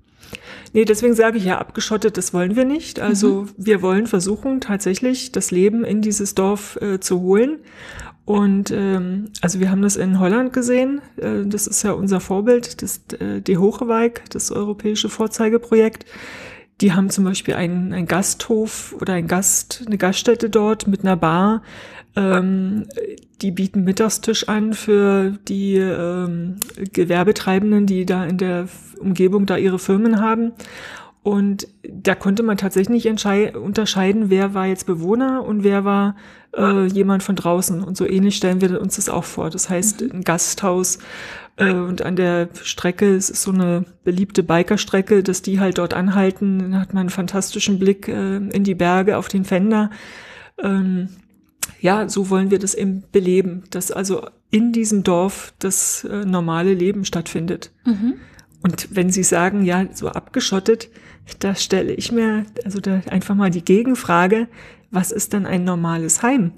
Nee, 0.73 0.85
deswegen 0.85 1.15
sage 1.15 1.37
ich 1.37 1.45
ja, 1.45 1.57
abgeschottet, 1.57 2.17
das 2.17 2.33
wollen 2.33 2.55
wir 2.55 2.65
nicht. 2.65 2.99
Also 2.99 3.43
mhm. 3.43 3.49
wir 3.57 3.81
wollen 3.81 4.07
versuchen, 4.07 4.61
tatsächlich 4.61 5.31
das 5.31 5.51
Leben 5.51 5.83
in 5.83 6.01
dieses 6.01 6.35
Dorf 6.35 6.77
äh, 6.81 6.99
zu 6.99 7.21
holen. 7.21 7.59
Und 8.25 8.71
ähm, 8.71 9.29
also 9.41 9.61
wir 9.61 9.71
haben 9.71 9.81
das 9.81 9.95
in 9.95 10.19
Holland 10.19 10.51
gesehen. 10.51 11.01
Äh, 11.15 11.45
das 11.45 11.65
ist 11.65 11.83
ja 11.83 11.93
unser 11.93 12.19
Vorbild, 12.19 12.81
das 12.81 13.01
äh, 13.19 13.41
De 13.41 13.55
Hochewijk, 13.55 14.23
das 14.31 14.51
europäische 14.51 15.07
Vorzeigeprojekt. 15.07 16.05
die 16.81 16.91
haben 16.93 17.09
zum 17.09 17.23
Beispiel 17.23 17.53
einen, 17.53 17.93
einen 17.93 18.05
Gasthof 18.05 18.93
oder 18.99 19.13
ein 19.13 19.27
Gast, 19.27 19.83
eine 19.87 19.97
Gaststätte 19.97 20.49
dort 20.49 20.87
mit 20.87 21.01
einer 21.01 21.15
Bar. 21.15 21.63
Ähm, 22.17 22.87
die 23.43 23.51
bieten 23.51 23.83
Mittagstisch 23.83 24.49
an 24.49 24.73
für 24.73 25.37
die 25.47 25.75
ähm, 25.75 26.55
Gewerbetreibenden, 26.91 27.85
die 27.85 28.05
da 28.07 28.25
in 28.25 28.39
der 28.39 28.67
Umgebung 28.99 29.45
da 29.45 29.57
ihre 29.57 29.77
Firmen 29.77 30.19
haben. 30.19 30.53
Und 31.21 31.67
da 31.83 32.15
konnte 32.15 32.41
man 32.41 32.57
tatsächlich 32.57 33.05
nicht 33.05 33.55
unterscheiden, 33.55 34.29
wer 34.29 34.53
war 34.53 34.65
jetzt 34.65 34.85
Bewohner 34.85 35.43
und 35.43 35.63
wer 35.63 35.83
war 35.83 36.15
äh, 36.55 36.85
jemand 36.87 37.21
von 37.21 37.35
draußen. 37.35 37.83
Und 37.83 37.97
so 37.97 38.07
ähnlich 38.07 38.37
stellen 38.37 38.61
wir 38.61 38.81
uns 38.81 38.95
das 38.95 39.09
auch 39.09 39.25
vor. 39.25 39.49
Das 39.49 39.69
heißt, 39.69 40.01
mhm. 40.01 40.11
ein 40.13 40.23
Gasthaus 40.23 40.99
äh, 41.57 41.73
und 41.73 42.01
an 42.01 42.15
der 42.15 42.49
Strecke, 42.63 43.13
es 43.13 43.29
ist 43.29 43.43
so 43.43 43.51
eine 43.51 43.85
beliebte 44.05 44.41
Bikerstrecke, 44.41 45.21
dass 45.21 45.43
die 45.43 45.59
halt 45.59 45.77
dort 45.77 45.93
anhalten. 45.93 46.59
Dann 46.59 46.79
hat 46.79 46.93
man 46.93 47.01
einen 47.01 47.09
fantastischen 47.09 47.77
Blick 47.77 48.07
äh, 48.07 48.37
in 48.37 48.63
die 48.63 48.75
Berge, 48.75 49.17
auf 49.17 49.27
den 49.27 49.43
Fender. 49.43 49.91
Ähm, 50.63 51.09
ja, 51.81 52.09
so 52.09 52.29
wollen 52.29 52.51
wir 52.51 52.59
das 52.59 52.73
eben 52.73 53.03
beleben, 53.11 53.63
dass 53.69 53.91
also 53.91 54.27
in 54.49 54.71
diesem 54.71 55.03
Dorf 55.03 55.53
das 55.59 56.03
äh, 56.03 56.25
normale 56.25 56.73
Leben 56.73 57.05
stattfindet. 57.05 57.71
Mhm. 57.85 58.15
Und 58.63 58.95
wenn 58.95 59.09
Sie 59.09 59.23
sagen, 59.23 59.63
ja, 59.63 59.85
so 59.93 60.09
abgeschottet, 60.09 60.89
da 61.39 61.55
stelle 61.55 61.93
ich 61.93 62.11
mir 62.11 62.45
also 62.63 62.79
da 62.79 63.01
einfach 63.09 63.35
mal 63.35 63.51
die 63.51 63.63
Gegenfrage, 63.63 64.47
was 64.91 65.11
ist 65.11 65.33
dann 65.33 65.45
ein 65.45 65.63
normales 65.63 66.23
Heim? 66.23 66.51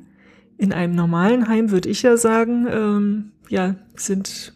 In 0.58 0.74
einem 0.74 0.94
normalen 0.94 1.48
Heim 1.48 1.72
würde 1.72 1.90
ich 1.90 2.04
ja 2.04 2.18
sagen, 2.18 2.68
ähm, 2.70 3.32
ja, 3.50 3.76
sind 3.96 4.54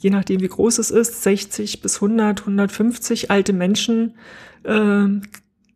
je 0.00 0.10
nachdem 0.10 0.40
wie 0.40 0.48
groß 0.48 0.78
es 0.78 0.90
ist, 0.90 1.22
60 1.22 1.82
bis 1.82 1.96
100, 1.96 2.40
150 2.40 3.30
alte 3.30 3.52
Menschen 3.52 4.14
äh, 4.64 5.06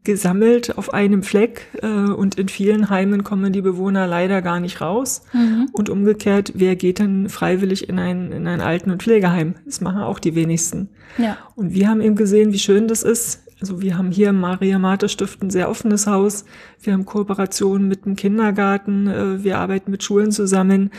gesammelt 0.05 0.77
auf 0.77 0.93
einem 0.93 1.23
Fleck 1.23 1.67
äh, 1.83 1.87
und 1.87 2.39
in 2.39 2.49
vielen 2.49 2.91
Heimen 2.91 3.25
kommen 3.25 3.53
die 3.53 3.63
Bewohner 3.63 4.07
leider 4.07 4.43
gar 4.43 4.61
nicht 4.61 4.81
raus. 4.81 5.23
Mhm. 5.33 5.71
Und 5.73 5.89
umgekehrt, 5.89 6.53
wer 6.55 6.77
geht 6.77 6.99
denn 6.99 7.29
freiwillig 7.31 7.89
in 7.89 7.99
ein, 7.99 8.31
in 8.31 8.47
ein 8.47 8.61
Alten- 8.61 8.91
und 8.91 9.03
Pflegeheim? 9.03 9.55
Das 9.65 9.81
machen 9.81 10.03
auch 10.03 10.19
die 10.19 10.35
wenigsten. 10.35 10.91
Ja. 11.17 11.39
Und 11.57 11.73
wir 11.73 11.89
haben 11.89 12.03
eben 12.03 12.17
gesehen, 12.17 12.53
wie 12.53 12.59
schön 12.59 12.87
das 12.87 13.03
ist. 13.03 13.41
Also 13.61 13.81
wir 13.81 13.97
haben 13.97 14.11
hier 14.11 14.29
im 14.29 14.41
Maria 14.41 14.79
Martha 14.79 15.09
Stift 15.09 15.43
ein 15.43 15.49
sehr 15.49 15.71
offenes 15.71 16.07
Haus. 16.07 16.45
Wir 16.83 16.93
haben 16.93 17.07
Kooperationen 17.07 17.89
mit 17.89 18.05
dem 18.05 18.15
Kindergarten. 18.15 19.07
Äh, 19.07 19.43
wir 19.43 19.59
arbeiten 19.59 19.91
mit 19.91 20.03
Schulen 20.03 20.33
zusammen 20.33 20.91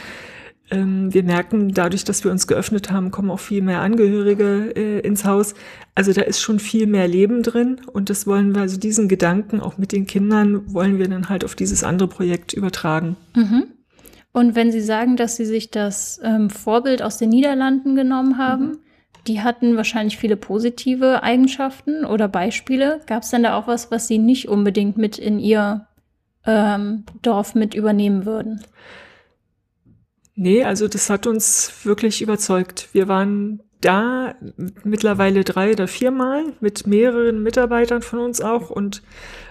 wir 0.69 1.23
merken, 1.23 1.73
dadurch, 1.73 2.03
dass 2.03 2.23
wir 2.23 2.31
uns 2.31 2.47
geöffnet 2.47 2.91
haben, 2.91 3.11
kommen 3.11 3.29
auch 3.29 3.39
viel 3.39 3.61
mehr 3.61 3.81
Angehörige 3.81 4.73
äh, 4.75 4.99
ins 5.01 5.23
Haus. 5.23 5.53
Also 5.93 6.11
da 6.11 6.21
ist 6.21 6.41
schon 6.41 6.59
viel 6.59 6.87
mehr 6.87 7.07
Leben 7.07 7.43
drin 7.43 7.81
und 7.93 8.09
das 8.09 8.25
wollen 8.25 8.55
wir, 8.55 8.61
also 8.61 8.77
diesen 8.77 9.07
Gedanken 9.07 9.59
auch 9.59 9.77
mit 9.77 9.91
den 9.91 10.07
Kindern 10.07 10.73
wollen 10.73 10.97
wir 10.97 11.07
dann 11.07 11.29
halt 11.29 11.45
auf 11.45 11.55
dieses 11.55 11.83
andere 11.83 12.07
Projekt 12.07 12.53
übertragen. 12.53 13.15
Mhm. 13.35 13.65
Und 14.31 14.55
wenn 14.55 14.71
Sie 14.71 14.81
sagen, 14.81 15.15
dass 15.15 15.37
Sie 15.37 15.45
sich 15.45 15.71
das 15.71 16.19
ähm, 16.23 16.49
Vorbild 16.49 17.01
aus 17.01 17.17
den 17.17 17.29
Niederlanden 17.29 17.95
genommen 17.95 18.37
haben, 18.37 18.65
mhm. 18.65 18.77
die 19.27 19.41
hatten 19.41 19.77
wahrscheinlich 19.77 20.17
viele 20.17 20.35
positive 20.35 21.23
Eigenschaften 21.23 22.05
oder 22.05 22.27
Beispiele. 22.27 23.01
Gab 23.05 23.23
es 23.23 23.29
denn 23.29 23.43
da 23.43 23.55
auch 23.55 23.67
was, 23.67 23.91
was 23.91 24.07
Sie 24.07 24.17
nicht 24.17 24.49
unbedingt 24.49 24.97
mit 24.97 25.19
in 25.19 25.39
Ihr 25.39 25.87
ähm, 26.45 27.03
Dorf 27.21 27.55
mit 27.55 27.75
übernehmen 27.75 28.25
würden? 28.25 28.61
Nee, 30.35 30.63
also 30.63 30.87
das 30.87 31.09
hat 31.09 31.27
uns 31.27 31.71
wirklich 31.83 32.21
überzeugt. 32.21 32.89
Wir 32.91 33.07
waren 33.07 33.61
da 33.81 34.35
mittlerweile 34.83 35.43
drei 35.43 35.71
oder 35.71 35.87
viermal 35.87 36.43
mit 36.59 36.87
mehreren 36.87 37.41
Mitarbeitern 37.43 38.01
von 38.01 38.19
uns 38.19 38.41
auch 38.41 38.69
und 38.69 39.01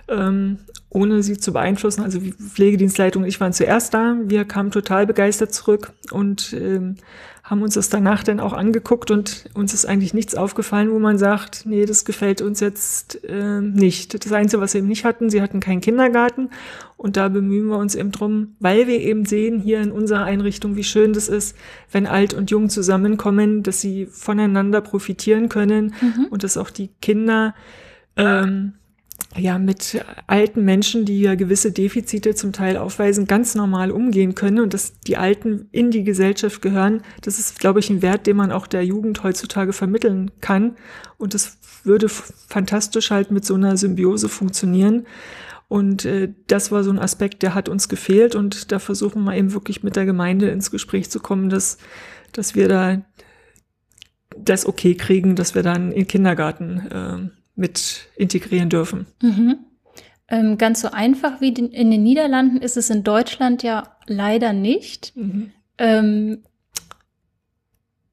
ähm, 0.08 0.58
ohne 0.90 1.22
sie 1.22 1.38
zu 1.38 1.52
beeinflussen. 1.52 2.02
Also 2.02 2.18
die 2.18 2.32
Pflegedienstleitung 2.32 3.22
und 3.22 3.28
ich 3.28 3.40
waren 3.40 3.52
zuerst 3.52 3.94
da. 3.94 4.16
Wir 4.24 4.44
kamen 4.44 4.70
total 4.70 5.06
begeistert 5.06 5.54
zurück 5.54 5.92
und 6.10 6.52
ähm, 6.52 6.96
haben 7.44 7.60
uns 7.60 7.74
das 7.74 7.90
danach 7.90 8.22
dann 8.22 8.40
auch 8.40 8.54
angeguckt 8.54 9.10
und 9.10 9.50
uns 9.52 9.74
ist 9.74 9.84
eigentlich 9.84 10.14
nichts 10.14 10.34
aufgefallen, 10.34 10.90
wo 10.90 10.98
man 10.98 11.18
sagt, 11.18 11.66
nee, 11.66 11.84
das 11.84 12.06
gefällt 12.06 12.40
uns 12.40 12.60
jetzt 12.60 13.22
äh, 13.24 13.60
nicht. 13.60 14.24
Das 14.24 14.32
Einzige, 14.32 14.62
was 14.62 14.72
wir 14.72 14.78
eben 14.78 14.88
nicht 14.88 15.04
hatten, 15.04 15.28
sie 15.28 15.42
hatten 15.42 15.60
keinen 15.60 15.82
Kindergarten 15.82 16.48
und 16.96 17.18
da 17.18 17.28
bemühen 17.28 17.66
wir 17.66 17.76
uns 17.76 17.94
eben 17.94 18.12
drum, 18.12 18.56
weil 18.60 18.86
wir 18.86 18.98
eben 18.98 19.26
sehen 19.26 19.60
hier 19.60 19.82
in 19.82 19.92
unserer 19.92 20.24
Einrichtung, 20.24 20.74
wie 20.76 20.84
schön 20.84 21.12
das 21.12 21.28
ist, 21.28 21.54
wenn 21.92 22.06
alt 22.06 22.32
und 22.32 22.50
jung 22.50 22.70
zusammenkommen, 22.70 23.62
dass 23.62 23.78
sie 23.78 24.06
voneinander 24.06 24.80
profitieren 24.80 25.50
können 25.50 25.94
mhm. 26.00 26.28
und 26.30 26.44
dass 26.44 26.56
auch 26.56 26.70
die 26.70 26.88
Kinder 27.02 27.54
ähm, 28.16 28.72
ja 29.36 29.58
mit 29.58 30.04
alten 30.26 30.64
Menschen, 30.64 31.04
die 31.04 31.20
ja 31.20 31.34
gewisse 31.34 31.72
Defizite 31.72 32.34
zum 32.34 32.52
Teil 32.52 32.76
aufweisen, 32.76 33.26
ganz 33.26 33.54
normal 33.54 33.90
umgehen 33.90 34.34
können 34.34 34.60
und 34.60 34.74
dass 34.74 35.00
die 35.00 35.16
Alten 35.16 35.68
in 35.72 35.90
die 35.90 36.04
Gesellschaft 36.04 36.62
gehören, 36.62 37.02
das 37.22 37.38
ist, 37.38 37.58
glaube 37.58 37.80
ich, 37.80 37.90
ein 37.90 38.02
Wert, 38.02 38.26
den 38.26 38.36
man 38.36 38.52
auch 38.52 38.66
der 38.66 38.84
Jugend 38.84 39.22
heutzutage 39.22 39.72
vermitteln 39.72 40.30
kann. 40.40 40.76
Und 41.18 41.34
das 41.34 41.58
würde 41.82 42.08
fantastisch 42.08 43.10
halt 43.10 43.30
mit 43.30 43.44
so 43.44 43.54
einer 43.54 43.76
Symbiose 43.76 44.28
funktionieren. 44.28 45.06
Und 45.68 46.04
äh, 46.04 46.32
das 46.46 46.70
war 46.70 46.84
so 46.84 46.90
ein 46.90 46.98
Aspekt, 46.98 47.42
der 47.42 47.54
hat 47.54 47.68
uns 47.68 47.88
gefehlt 47.88 48.34
und 48.34 48.70
da 48.70 48.78
versuchen 48.78 49.24
wir 49.24 49.34
eben 49.36 49.52
wirklich 49.52 49.82
mit 49.82 49.96
der 49.96 50.04
Gemeinde 50.04 50.50
ins 50.50 50.70
Gespräch 50.70 51.10
zu 51.10 51.20
kommen, 51.20 51.48
dass, 51.48 51.78
dass 52.32 52.54
wir 52.54 52.68
da 52.68 53.02
das 54.36 54.66
okay 54.66 54.94
kriegen, 54.94 55.36
dass 55.36 55.54
wir 55.54 55.62
dann 55.62 55.90
in 55.90 56.00
den 56.00 56.06
Kindergarten 56.06 56.78
äh, 56.90 57.43
mit 57.54 58.08
integrieren 58.16 58.68
dürfen. 58.68 59.06
Mhm. 59.22 59.58
Ähm, 60.28 60.58
ganz 60.58 60.80
so 60.80 60.90
einfach 60.90 61.40
wie 61.40 61.50
in 61.50 61.90
den 61.90 62.02
Niederlanden 62.02 62.58
ist 62.58 62.76
es 62.76 62.90
in 62.90 63.04
Deutschland 63.04 63.62
ja 63.62 63.96
leider 64.06 64.52
nicht. 64.52 65.14
Mhm. 65.16 65.50
Ähm, 65.78 66.42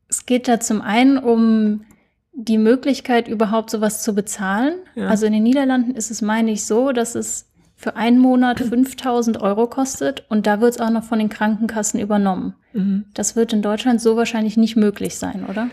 es 0.10 0.26
geht 0.26 0.48
da 0.48 0.60
zum 0.60 0.82
einen 0.82 1.18
um 1.18 1.86
die 2.34 2.58
Möglichkeit, 2.58 3.28
überhaupt 3.28 3.70
sowas 3.70 4.04
zu 4.04 4.14
bezahlen. 4.14 4.76
Ja. 4.96 5.08
Also 5.08 5.26
in 5.26 5.34
den 5.34 5.44
Niederlanden 5.44 5.96
ist 5.96 6.12
es, 6.12 6.22
meine 6.22 6.52
ich, 6.52 6.66
so, 6.66 6.92
dass 6.92 7.16
es 7.16 7.50
für 7.76 7.96
einen 7.96 8.20
Monat 8.20 8.60
5000 8.60 9.42
Euro 9.42 9.68
kostet 9.68 10.26
und 10.30 10.48
da 10.48 10.62
wird 10.62 10.76
es 10.76 10.82
auch 10.82 10.90
noch 10.90 11.04
von 11.04 11.20
den 11.20 11.30
Krankenkassen 11.30 12.00
übernommen. 12.00 12.56
Mhm. 12.74 13.06
Das 13.14 13.36
wird 13.36 13.54
in 13.54 13.62
Deutschland 13.62 14.02
so 14.02 14.16
wahrscheinlich 14.16 14.58
nicht 14.58 14.76
möglich 14.76 15.16
sein, 15.18 15.46
oder? 15.50 15.70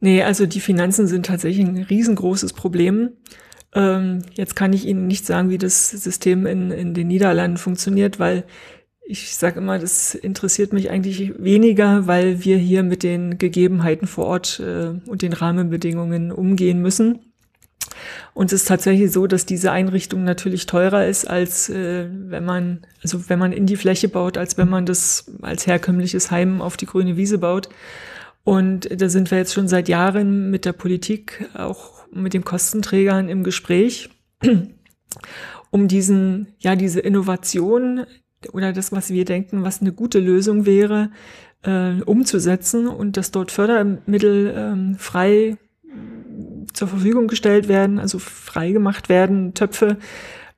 Nee, 0.00 0.22
also 0.22 0.46
die 0.46 0.60
Finanzen 0.60 1.06
sind 1.06 1.26
tatsächlich 1.26 1.66
ein 1.66 1.76
riesengroßes 1.76 2.54
Problem. 2.54 3.10
Ähm, 3.74 4.22
jetzt 4.34 4.56
kann 4.56 4.72
ich 4.72 4.86
Ihnen 4.86 5.06
nicht 5.06 5.26
sagen, 5.26 5.50
wie 5.50 5.58
das 5.58 5.90
System 5.90 6.46
in, 6.46 6.70
in 6.70 6.94
den 6.94 7.08
Niederlanden 7.08 7.58
funktioniert, 7.58 8.18
weil 8.18 8.44
ich 9.04 9.36
sage 9.36 9.58
immer, 9.58 9.78
das 9.78 10.14
interessiert 10.14 10.72
mich 10.72 10.90
eigentlich 10.90 11.32
weniger, 11.38 12.06
weil 12.06 12.44
wir 12.44 12.56
hier 12.56 12.82
mit 12.82 13.02
den 13.02 13.38
Gegebenheiten 13.38 14.06
vor 14.06 14.26
Ort 14.26 14.60
äh, 14.60 14.92
und 15.08 15.22
den 15.22 15.32
Rahmenbedingungen 15.32 16.32
umgehen 16.32 16.80
müssen. 16.80 17.18
Und 18.34 18.52
es 18.52 18.62
ist 18.62 18.68
tatsächlich 18.68 19.10
so, 19.10 19.26
dass 19.26 19.46
diese 19.46 19.72
Einrichtung 19.72 20.24
natürlich 20.24 20.66
teurer 20.66 21.06
ist, 21.06 21.28
als 21.28 21.68
äh, 21.68 22.06
wenn 22.08 22.44
man, 22.44 22.86
also 23.02 23.28
wenn 23.28 23.38
man 23.38 23.52
in 23.52 23.66
die 23.66 23.76
Fläche 23.76 24.08
baut, 24.08 24.38
als 24.38 24.56
wenn 24.56 24.68
man 24.68 24.86
das 24.86 25.30
als 25.42 25.66
herkömmliches 25.66 26.30
Heim 26.30 26.62
auf 26.62 26.76
die 26.76 26.86
grüne 26.86 27.16
Wiese 27.16 27.38
baut. 27.38 27.68
Und 28.50 28.88
da 29.00 29.08
sind 29.08 29.30
wir 29.30 29.38
jetzt 29.38 29.54
schon 29.54 29.68
seit 29.68 29.88
Jahren 29.88 30.50
mit 30.50 30.64
der 30.64 30.72
Politik, 30.72 31.48
auch 31.54 32.04
mit 32.10 32.34
den 32.34 32.44
Kostenträgern 32.44 33.28
im 33.28 33.44
Gespräch, 33.44 34.10
um 35.70 35.86
diesen, 35.86 36.48
ja, 36.58 36.74
diese 36.74 36.98
Innovation 36.98 38.06
oder 38.52 38.72
das, 38.72 38.90
was 38.90 39.10
wir 39.10 39.24
denken, 39.24 39.62
was 39.62 39.80
eine 39.80 39.92
gute 39.92 40.18
Lösung 40.18 40.66
wäre, 40.66 41.12
äh, 41.62 42.02
umzusetzen 42.02 42.88
und 42.88 43.16
dass 43.16 43.30
dort 43.30 43.52
Fördermittel 43.52 44.52
ähm, 44.56 44.96
frei 44.98 45.56
zur 46.72 46.88
Verfügung 46.88 47.28
gestellt 47.28 47.68
werden, 47.68 48.00
also 48.00 48.18
frei 48.18 48.72
gemacht 48.72 49.08
werden, 49.08 49.54
Töpfe, 49.54 49.96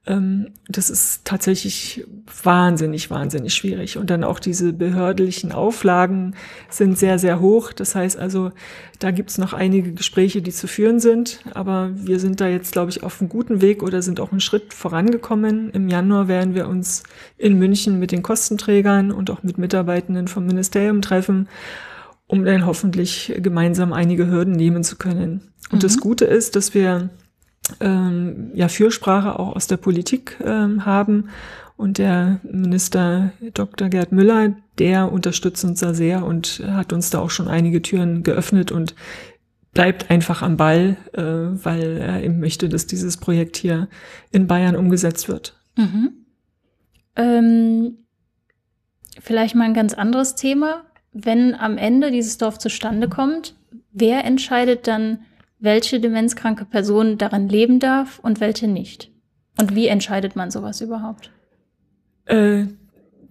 das 0.05 0.91
ist 0.91 1.25
tatsächlich 1.25 2.05
wahnsinnig, 2.43 3.09
wahnsinnig 3.11 3.55
schwierig. 3.55 3.99
Und 3.99 4.11
dann 4.11 4.25
auch 4.25 4.41
diese 4.41 4.73
behördlichen 4.73 5.53
Auflagen 5.53 6.35
sind 6.69 6.99
sehr, 6.99 7.21
sehr 7.21 7.39
hoch. 7.39 7.73
Das 7.73 7.95
heißt 7.95 8.19
also, 8.19 8.51
da 8.99 9.13
gibt's 9.13 9.39
noch 9.39 9.53
einige 9.53 9.93
Gespräche, 9.93 10.43
die 10.43 10.51
zu 10.51 10.67
führen 10.67 10.99
sind. 10.99 11.39
Aber 11.55 11.91
wir 11.95 12.19
sind 12.19 12.41
da 12.41 12.49
jetzt, 12.49 12.73
glaube 12.73 12.91
ich, 12.91 13.05
auf 13.05 13.21
einem 13.21 13.29
guten 13.29 13.61
Weg 13.61 13.85
oder 13.85 14.03
sind 14.03 14.19
auch 14.19 14.33
einen 14.33 14.41
Schritt 14.41 14.75
vorangekommen. 14.75 15.71
Im 15.71 15.89
Januar 15.89 16.27
werden 16.27 16.57
wir 16.57 16.67
uns 16.67 17.05
in 17.39 17.57
München 17.57 18.01
mit 18.01 18.11
den 18.11 18.25
Kostenträgern 18.25 19.13
und 19.13 19.31
auch 19.31 19.45
mit 19.45 19.57
Mitarbeitenden 19.57 20.27
vom 20.27 20.47
Ministerium 20.47 21.01
treffen, 21.01 21.49
um 22.27 22.45
dann 22.45 22.67
hoffentlich 22.67 23.35
gemeinsam 23.37 23.93
einige 23.93 24.27
Hürden 24.27 24.55
nehmen 24.55 24.83
zu 24.83 24.97
können. 24.97 25.53
Und 25.71 25.79
mhm. 25.79 25.83
das 25.83 25.99
Gute 25.99 26.25
ist, 26.25 26.57
dass 26.57 26.75
wir 26.75 27.11
ähm, 27.81 28.51
ja 28.55 28.69
Fürsprache 28.69 29.39
auch 29.39 29.57
aus 29.57 29.67
der 29.67 29.77
Politik 29.77 30.39
ähm, 30.45 30.85
haben. 30.85 31.29
Und 31.77 31.99
der 31.99 32.39
Minister 32.45 33.33
Dr. 33.55 33.89
Gerd 33.89 34.13
Müller, 34.13 34.55
der 34.79 35.11
unterstützt 35.11 35.65
uns 35.65 35.81
da 35.81 35.95
sehr 35.95 36.25
und 36.25 36.63
hat 36.67 36.93
uns 36.93 37.11
da 37.11 37.19
auch 37.19 37.31
schon 37.31 37.49
einige 37.49 37.83
Türen 37.83 38.23
geöffnet. 38.23 38.71
Und 38.71 38.95
bleibt 39.73 40.11
einfach 40.11 40.43
am 40.43 40.57
Ball, 40.57 40.97
äh, 41.13 41.23
weil 41.23 41.99
er 41.99 42.23
eben 42.23 42.41
möchte, 42.41 42.69
dass 42.69 42.87
dieses 42.87 43.17
Projekt 43.17 43.57
hier 43.57 43.89
in 44.31 44.47
Bayern 44.47 44.77
umgesetzt 44.77 45.29
wird. 45.29 45.59
Mhm. 45.77 46.13
Ähm, 47.17 47.99
vielleicht 49.21 49.55
mal 49.55 49.65
ein 49.65 49.75
ganz 49.75 49.95
anderes 49.95 50.35
Thema. 50.35 50.85
Wenn 51.13 51.55
am 51.55 51.79
Ende 51.79 52.11
dieses 52.11 52.39
Dorf 52.39 52.59
zustande 52.59 53.09
kommt, 53.09 53.55
wer 53.93 54.25
entscheidet 54.25 54.87
dann, 54.87 55.21
welche 55.63 56.01
demenzkranke 56.01 56.65
Person 56.65 57.19
daran 57.19 57.49
leben 57.49 57.79
darf 57.79 58.19
und 58.19 58.41
welche 58.41 58.67
nicht? 58.67 59.11
Und 59.59 59.75
wie 59.75 59.87
entscheidet 59.87 60.35
man 60.35 60.51
sowas 60.51 60.81
überhaupt? 60.81 61.31
Äh, 62.25 62.67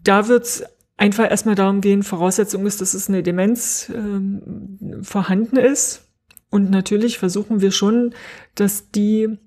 da 0.04 0.28
wird 0.28 0.46
es 0.46 0.64
einfach 0.98 1.30
erstmal 1.30 1.56
darum 1.56 1.82
gehen, 1.82 2.04
Voraussetzung 2.04 2.66
ist, 2.66 2.80
dass 2.80 2.94
es 2.94 3.10
eine 3.10 3.22
Demenz 3.22 3.90
äh, 3.90 5.04
vorhanden 5.04 5.58
ist. 5.58 6.08
Und 6.50 6.70
natürlich 6.70 7.18
versuchen 7.18 7.60
wir 7.60 7.72
schon, 7.72 8.14
dass 8.56 8.92
die, 8.92 9.38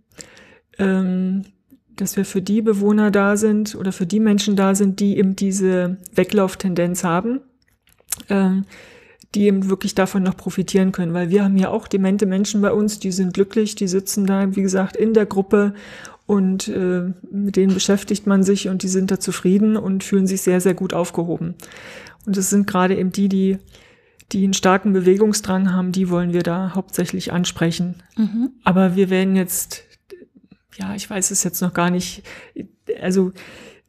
ähm, 0.79 1.45
dass 1.97 2.17
wir 2.17 2.25
für 2.25 2.43
die 2.43 2.61
Bewohner 2.61 3.11
da 3.11 3.37
sind 3.37 3.75
oder 3.77 3.93
für 3.93 4.07
die 4.07 4.21
Menschen 4.21 4.57
da 4.57 4.75
sind, 4.75 5.01
die 5.01 5.17
eben 5.17 5.37
diese 5.37 5.99
Weglauftendenz 6.13 7.05
haben, 7.05 7.41
ähm, 8.29 8.65
die 9.35 9.47
eben 9.47 9.69
wirklich 9.69 9.95
davon 9.95 10.23
noch 10.23 10.37
profitieren 10.37 10.93
können. 10.93 11.15
Weil 11.15 11.31
wir 11.31 11.45
haben 11.45 11.57
ja 11.57 11.69
auch 11.69 11.89
demente 11.89 12.27
Menschen 12.27 12.61
bei 12.61 12.73
uns, 12.73 12.99
die 12.99 13.13
sind 13.13 13.35
glücklich, 13.35 13.75
die 13.75 13.89
sitzen 13.89 14.27
da, 14.27 14.55
wie 14.55 14.63
gesagt, 14.63 14.97
in 14.97 15.15
der 15.15 15.27
Gruppe 15.27 15.75
und 16.27 16.69
äh, 16.69 17.13
mit 17.31 17.57
denen 17.57 17.75
beschäftigt 17.75 18.27
man 18.27 18.43
sich 18.43 18.69
und 18.69 18.83
die 18.83 18.89
sind 18.89 19.11
da 19.11 19.21
zufrieden 19.21 19.77
und 19.77 20.05
fühlen 20.05 20.27
sich 20.27 20.43
sehr, 20.43 20.61
sehr 20.61 20.75
gut 20.75 20.95
aufgehoben. 20.95 21.55
Und 22.27 22.37
es 22.37 22.51
sind 22.51 22.67
gerade 22.67 22.97
eben 22.97 23.13
die, 23.13 23.29
die, 23.29 23.59
die 24.33 24.45
einen 24.45 24.55
starken 24.55 24.93
Bewegungsdrang 24.93 25.73
haben, 25.73 25.93
die 25.93 26.09
wollen 26.09 26.33
wir 26.33 26.43
da 26.43 26.75
hauptsächlich 26.75 27.33
ansprechen. 27.33 28.03
Mhm. 28.17 28.53
Aber 28.63 28.97
wir 28.97 29.11
werden 29.11 29.37
jetzt, 29.37 29.85
ja, 30.77 30.95
ich 30.95 31.11
weiß 31.11 31.31
es 31.31 31.45
jetzt 31.45 31.61
noch 31.61 31.75
gar 31.75 31.91
nicht, 31.91 32.23
also 33.03 33.33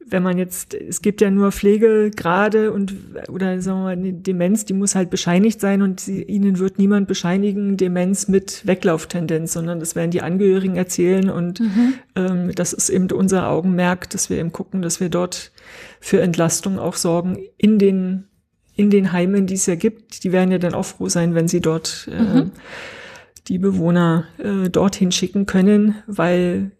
wenn 0.08 0.22
man 0.22 0.38
jetzt, 0.38 0.72
es 0.74 1.02
gibt 1.02 1.20
ja 1.20 1.30
nur 1.30 1.50
Pflegegrade 1.50 2.72
und 2.72 2.94
oder 3.28 3.60
sagen 3.60 3.78
wir 3.78 3.82
mal, 3.82 3.92
eine 3.92 4.12
Demenz, 4.12 4.64
die 4.64 4.72
muss 4.72 4.94
halt 4.94 5.10
bescheinigt 5.10 5.60
sein 5.60 5.82
und 5.82 5.98
sie, 5.98 6.22
ihnen 6.22 6.58
wird 6.58 6.78
niemand 6.78 7.08
bescheinigen 7.08 7.76
Demenz 7.76 8.28
mit 8.28 8.64
Weglauftendenz, 8.66 9.52
sondern 9.52 9.80
das 9.80 9.96
werden 9.96 10.12
die 10.12 10.22
Angehörigen 10.22 10.76
erzählen 10.76 11.28
und 11.28 11.58
mhm. 11.58 11.94
ähm, 12.14 12.54
das 12.54 12.72
ist 12.72 12.88
eben 12.88 13.10
unser 13.10 13.48
Augenmerk, 13.48 14.08
dass 14.10 14.30
wir 14.30 14.38
eben 14.38 14.52
gucken, 14.52 14.80
dass 14.80 15.00
wir 15.00 15.08
dort 15.08 15.50
für 16.00 16.20
Entlastung 16.20 16.78
auch 16.78 16.94
sorgen 16.94 17.38
in 17.56 17.78
den 17.78 18.24
in 18.76 18.90
den 18.90 19.10
Heimen, 19.12 19.46
die 19.46 19.54
es 19.54 19.66
ja 19.66 19.74
gibt. 19.74 20.22
Die 20.22 20.32
werden 20.32 20.52
ja 20.52 20.58
dann 20.58 20.74
auch 20.74 20.84
froh 20.84 21.08
sein, 21.08 21.34
wenn 21.34 21.48
sie 21.48 21.60
dort 21.60 22.08
äh, 22.12 22.22
mhm. 22.22 22.50
die 23.48 23.58
Bewohner 23.58 24.26
äh, 24.36 24.68
dorthin 24.68 25.10
schicken 25.12 25.46
können, 25.46 25.96
weil 26.06 26.72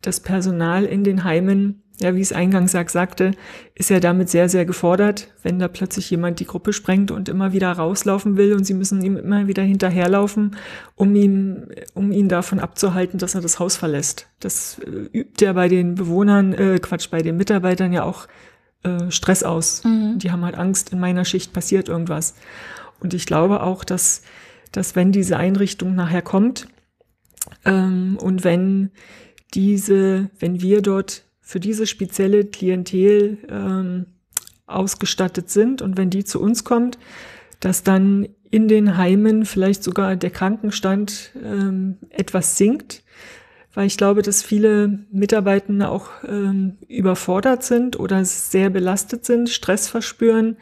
das 0.00 0.20
Personal 0.20 0.86
in 0.86 1.04
den 1.04 1.24
Heimen 1.24 1.82
ja, 2.00 2.14
wie 2.14 2.20
es 2.20 2.32
eingangs 2.32 2.72
sagte, 2.72 3.32
ist 3.74 3.90
er 3.90 3.98
damit 3.98 4.28
sehr, 4.28 4.48
sehr 4.48 4.64
gefordert, 4.64 5.32
wenn 5.42 5.58
da 5.58 5.66
plötzlich 5.66 6.08
jemand 6.10 6.38
die 6.38 6.46
Gruppe 6.46 6.72
sprengt 6.72 7.10
und 7.10 7.28
immer 7.28 7.52
wieder 7.52 7.72
rauslaufen 7.72 8.36
will 8.36 8.54
und 8.54 8.64
sie 8.64 8.74
müssen 8.74 9.02
ihm 9.02 9.16
immer 9.16 9.48
wieder 9.48 9.64
hinterherlaufen, 9.64 10.56
um 10.94 11.14
ihn, 11.16 11.66
um 11.94 12.12
ihn 12.12 12.28
davon 12.28 12.60
abzuhalten, 12.60 13.18
dass 13.18 13.34
er 13.34 13.40
das 13.40 13.58
Haus 13.58 13.76
verlässt. 13.76 14.28
Das 14.38 14.78
äh, 14.78 15.18
übt 15.18 15.44
er 15.44 15.54
bei 15.54 15.68
den 15.68 15.96
Bewohnern, 15.96 16.52
äh, 16.52 16.78
Quatsch, 16.78 17.10
bei 17.10 17.20
den 17.20 17.36
Mitarbeitern 17.36 17.92
ja 17.92 18.04
auch 18.04 18.28
äh, 18.84 19.10
Stress 19.10 19.42
aus. 19.42 19.82
Mhm. 19.82 20.18
Die 20.18 20.30
haben 20.30 20.44
halt 20.44 20.56
Angst, 20.56 20.92
in 20.92 21.00
meiner 21.00 21.24
Schicht 21.24 21.52
passiert 21.52 21.88
irgendwas. 21.88 22.34
Und 23.00 23.12
ich 23.12 23.26
glaube 23.26 23.62
auch, 23.62 23.82
dass, 23.82 24.22
dass 24.70 24.94
wenn 24.94 25.10
diese 25.10 25.36
Einrichtung 25.36 25.96
nachher 25.96 26.22
kommt 26.22 26.68
ähm, 27.64 28.16
und 28.20 28.44
wenn 28.44 28.90
diese, 29.54 30.30
wenn 30.38 30.60
wir 30.62 30.80
dort 30.82 31.24
für 31.48 31.60
diese 31.60 31.86
spezielle 31.86 32.44
Klientel 32.44 33.38
ähm, 33.48 34.04
ausgestattet 34.66 35.48
sind. 35.48 35.80
Und 35.80 35.96
wenn 35.96 36.10
die 36.10 36.22
zu 36.22 36.42
uns 36.42 36.62
kommt, 36.62 36.98
dass 37.58 37.82
dann 37.82 38.28
in 38.50 38.68
den 38.68 38.98
Heimen 38.98 39.46
vielleicht 39.46 39.82
sogar 39.82 40.14
der 40.16 40.28
Krankenstand 40.28 41.30
ähm, 41.42 41.96
etwas 42.10 42.58
sinkt, 42.58 43.02
weil 43.72 43.86
ich 43.86 43.96
glaube, 43.96 44.20
dass 44.20 44.42
viele 44.42 44.98
Mitarbeitende 45.10 45.88
auch 45.88 46.10
ähm, 46.28 46.76
überfordert 46.86 47.64
sind 47.64 47.98
oder 47.98 48.22
sehr 48.26 48.68
belastet 48.68 49.24
sind, 49.24 49.48
Stress 49.48 49.88
verspüren, 49.88 50.58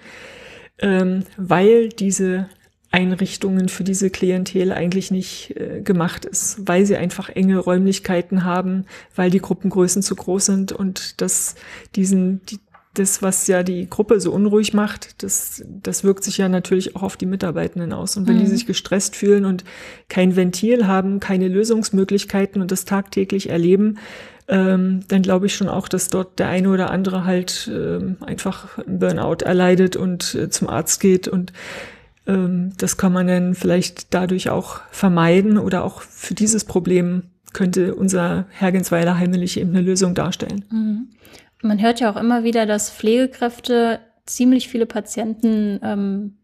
ähm, 0.79 1.25
weil 1.37 1.89
diese 1.89 2.49
Einrichtungen 2.97 3.69
für 3.69 3.85
diese 3.85 4.09
Klientel 4.09 4.73
eigentlich 4.73 5.11
nicht 5.11 5.55
äh, 5.55 5.83
gemacht 5.83 6.25
ist, 6.25 6.67
weil 6.67 6.87
sie 6.87 6.97
einfach 6.97 7.29
enge 7.29 7.59
Räumlichkeiten 7.59 8.43
haben, 8.43 8.87
weil 9.15 9.31
die 9.31 9.41
Gruppengrößen 9.41 10.03
zu 10.03 10.17
groß 10.17 10.47
sind 10.47 10.73
und 10.73 11.21
das 11.21 11.57
diesen 11.95 12.41
die, 12.47 12.59
das, 12.95 13.21
was 13.21 13.47
ja 13.49 13.63
die 13.63 13.91
Gruppe 13.91 14.19
so 14.19 14.33
unruhig 14.33 14.73
macht, 14.73 15.23
das, 15.23 15.63
das 15.69 16.05
wirkt 16.05 16.25
sich 16.25 16.39
ja 16.39 16.49
natürlich 16.49 16.97
auch 16.97 17.03
auf 17.03 17.19
die 17.19 17.27
Mitarbeitenden 17.27 17.93
aus. 17.93 18.17
Und 18.17 18.27
wenn 18.27 18.37
mhm. 18.37 18.41
die 18.41 18.47
sich 18.47 18.65
gestresst 18.65 19.15
fühlen 19.15 19.45
und 19.45 19.65
kein 20.09 20.35
Ventil 20.35 20.87
haben, 20.87 21.21
keine 21.21 21.49
Lösungsmöglichkeiten 21.49 22.63
und 22.63 22.73
das 22.73 22.87
tagtäglich 22.87 23.51
erleben, 23.51 23.99
ähm, 24.49 25.01
dann 25.09 25.21
glaube 25.21 25.45
ich 25.45 25.55
schon 25.55 25.69
auch, 25.69 25.89
dass 25.89 26.09
dort 26.09 26.39
der 26.39 26.49
eine 26.49 26.71
oder 26.71 26.91
andere 26.91 27.27
halt 27.27 27.71
ähm, 27.71 28.17
einfach 28.21 28.79
Burnout 28.87 29.45
erleidet 29.45 29.97
und 29.97 30.35
äh, 30.35 30.49
zum 30.49 30.71
Arzt 30.71 31.01
geht 31.01 31.29
und 31.29 31.53
das 32.27 32.97
kann 32.97 33.13
man 33.13 33.29
dann 33.29 33.55
vielleicht 33.55 34.13
dadurch 34.13 34.51
auch 34.51 34.81
vermeiden 34.91 35.59
oder 35.59 35.85
auch 35.85 36.01
für 36.03 36.35
dieses 36.35 36.65
Problem 36.65 37.25
könnte 37.53 37.95
unser 37.95 38.47
Hergensweiler 38.51 39.19
Heimlich 39.19 39.59
eben 39.59 39.71
eine 39.71 39.81
Lösung 39.81 40.15
darstellen. 40.15 40.65
Mhm. 40.71 41.09
Man 41.63 41.81
hört 41.81 42.01
ja 42.01 42.11
auch 42.11 42.17
immer 42.17 42.45
wieder, 42.45 42.67
dass 42.67 42.91
Pflegekräfte 42.91 44.01
ziemlich 44.27 44.69
viele 44.69 44.87
Patienten 44.87 45.81
ähm, 45.83 46.37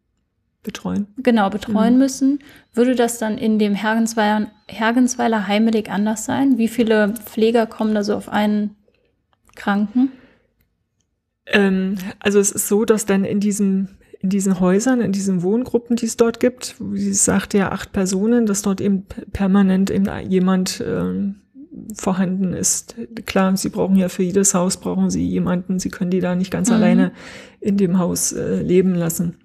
betreuen. 0.63 1.09
Genau, 1.19 1.51
betreuen 1.51 1.95
mhm. 1.95 1.99
müssen. 1.99 2.39
Würde 2.73 2.95
das 2.95 3.19
dann 3.19 3.37
in 3.37 3.59
dem 3.59 3.75
Hergensweiler, 3.75 4.51
Hergensweiler 4.69 5.49
Heimelig 5.49 5.91
anders 5.91 6.25
sein? 6.25 6.59
Wie 6.59 6.69
viele 6.69 7.15
Pfleger 7.15 7.67
kommen 7.67 7.95
da 7.95 8.05
so 8.05 8.15
auf 8.15 8.29
einen 8.29 8.77
Kranken? 9.57 10.13
Ähm, 11.47 11.97
also 12.21 12.39
es 12.39 12.53
ist 12.53 12.69
so, 12.69 12.85
dass 12.85 13.05
dann 13.05 13.25
in 13.25 13.41
diesem 13.41 13.89
in 14.23 14.29
diesen 14.29 14.61
Häusern, 14.61 15.01
in 15.01 15.13
diesen 15.13 15.43
Wohngruppen, 15.43 15.97
die 15.97 16.07
es 16.07 16.17
dort 16.17 16.39
gibt, 16.39 16.77
wie 16.79 17.13
sagt 17.13 17.55
ja 17.55 17.73
acht 17.73 17.93
Personen, 17.93 18.47
dass 18.47 18.63
dort 18.63 18.81
eben 18.81 19.05
permanent 19.33 19.91
eben 19.91 20.09
jemand 20.29 20.81
äh, 20.81 21.33
vorhanden 21.95 22.53
ist. 22.53 22.95
Klar, 23.27 23.57
sie 23.57 23.69
brauchen 23.69 23.97
ja 23.97 24.09
für 24.09 24.23
jedes 24.23 24.55
Haus 24.55 24.77
brauchen 24.77 25.11
sie 25.11 25.27
jemanden. 25.27 25.79
Sie 25.79 25.89
können 25.89 26.11
die 26.11 26.21
da 26.21 26.35
nicht 26.35 26.53
ganz 26.53 26.69
mhm. 26.69 26.77
alleine 26.77 27.13
in 27.61 27.77
dem 27.77 27.99
Haus 27.99 28.33
äh, 28.33 28.63
leben 28.63 28.95
lassen. 28.95 29.39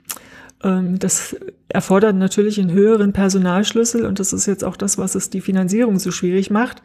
Ähm, 0.63 0.99
das 0.99 1.35
erfordert 1.69 2.15
natürlich 2.15 2.59
einen 2.59 2.71
höheren 2.71 3.13
Personalschlüssel 3.13 4.05
und 4.05 4.19
das 4.19 4.31
ist 4.31 4.45
jetzt 4.45 4.63
auch 4.63 4.77
das, 4.77 4.97
was 4.97 5.15
es 5.15 5.29
die 5.29 5.41
Finanzierung 5.41 5.99
so 5.99 6.11
schwierig 6.11 6.49
macht, 6.49 6.81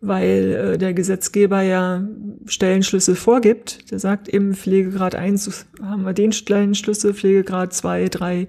weil 0.00 0.52
äh, 0.52 0.78
der 0.78 0.94
Gesetzgeber 0.94 1.62
ja 1.62 2.06
Stellenschlüssel 2.46 3.14
vorgibt. 3.14 3.90
Der 3.90 3.98
sagt 3.98 4.28
eben 4.28 4.54
Pflegegrad 4.54 5.14
1 5.14 5.66
haben 5.82 6.02
wir 6.02 6.12
den 6.12 6.32
Stellenschlüssel, 6.32 7.14
Pflegegrad 7.14 7.72
2, 7.72 8.08
3 8.08 8.48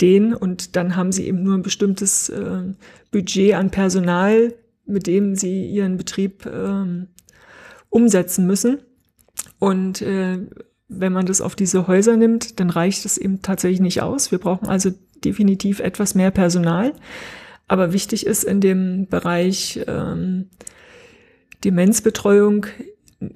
den 0.00 0.34
und 0.34 0.76
dann 0.76 0.96
haben 0.96 1.12
sie 1.12 1.26
eben 1.26 1.42
nur 1.42 1.54
ein 1.54 1.62
bestimmtes 1.62 2.28
äh, 2.28 2.62
Budget 3.10 3.54
an 3.54 3.70
Personal, 3.70 4.54
mit 4.86 5.06
dem 5.06 5.34
sie 5.34 5.66
ihren 5.66 5.96
Betrieb 5.96 6.46
äh, 6.46 7.06
umsetzen 7.90 8.46
müssen. 8.46 8.78
Und 9.58 10.02
äh, 10.02 10.38
wenn 10.88 11.12
man 11.12 11.26
das 11.26 11.40
auf 11.40 11.54
diese 11.54 11.86
Häuser 11.86 12.16
nimmt, 12.16 12.60
dann 12.60 12.70
reicht 12.70 13.04
es 13.04 13.18
eben 13.18 13.42
tatsächlich 13.42 13.80
nicht 13.80 14.02
aus. 14.02 14.30
Wir 14.30 14.38
brauchen 14.38 14.68
also 14.68 14.90
definitiv 15.24 15.80
etwas 15.80 16.14
mehr 16.14 16.30
Personal. 16.30 16.92
Aber 17.66 17.92
wichtig 17.92 18.24
ist 18.24 18.44
in 18.44 18.60
dem 18.60 19.06
Bereich 19.08 19.80
ähm, 19.86 20.48
Demenzbetreuung 21.64 22.66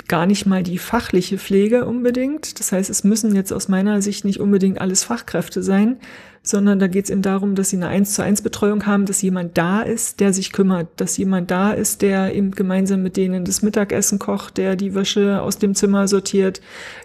gar 0.06 0.26
nicht 0.26 0.46
mal 0.46 0.62
die 0.62 0.78
fachliche 0.78 1.38
Pflege 1.38 1.86
unbedingt. 1.86 2.60
Das 2.60 2.70
heißt, 2.70 2.88
es 2.88 3.02
müssen 3.02 3.34
jetzt 3.34 3.52
aus 3.52 3.68
meiner 3.68 4.00
Sicht 4.00 4.24
nicht 4.24 4.38
unbedingt 4.38 4.80
alles 4.80 5.02
Fachkräfte 5.02 5.62
sein, 5.62 5.96
sondern 6.42 6.78
da 6.78 6.86
geht 6.86 7.04
es 7.04 7.10
eben 7.10 7.22
darum, 7.22 7.56
dass 7.56 7.70
sie 7.70 7.76
eine 7.76 7.88
eins 7.88 8.14
zu 8.14 8.22
eins 8.22 8.42
Betreuung 8.42 8.86
haben, 8.86 9.06
dass 9.06 9.22
jemand 9.22 9.58
da 9.58 9.82
ist, 9.82 10.20
der 10.20 10.32
sich 10.32 10.52
kümmert, 10.52 10.88
dass 11.00 11.16
jemand 11.16 11.50
da 11.50 11.72
ist, 11.72 12.02
der 12.02 12.32
eben 12.34 12.52
gemeinsam 12.52 13.02
mit 13.02 13.16
denen 13.16 13.44
das 13.44 13.62
Mittagessen 13.62 14.20
kocht, 14.20 14.56
der 14.56 14.76
die 14.76 14.94
Wäsche 14.94 15.42
aus 15.42 15.58
dem 15.58 15.74
Zimmer 15.74 16.06
sortiert, 16.06 16.60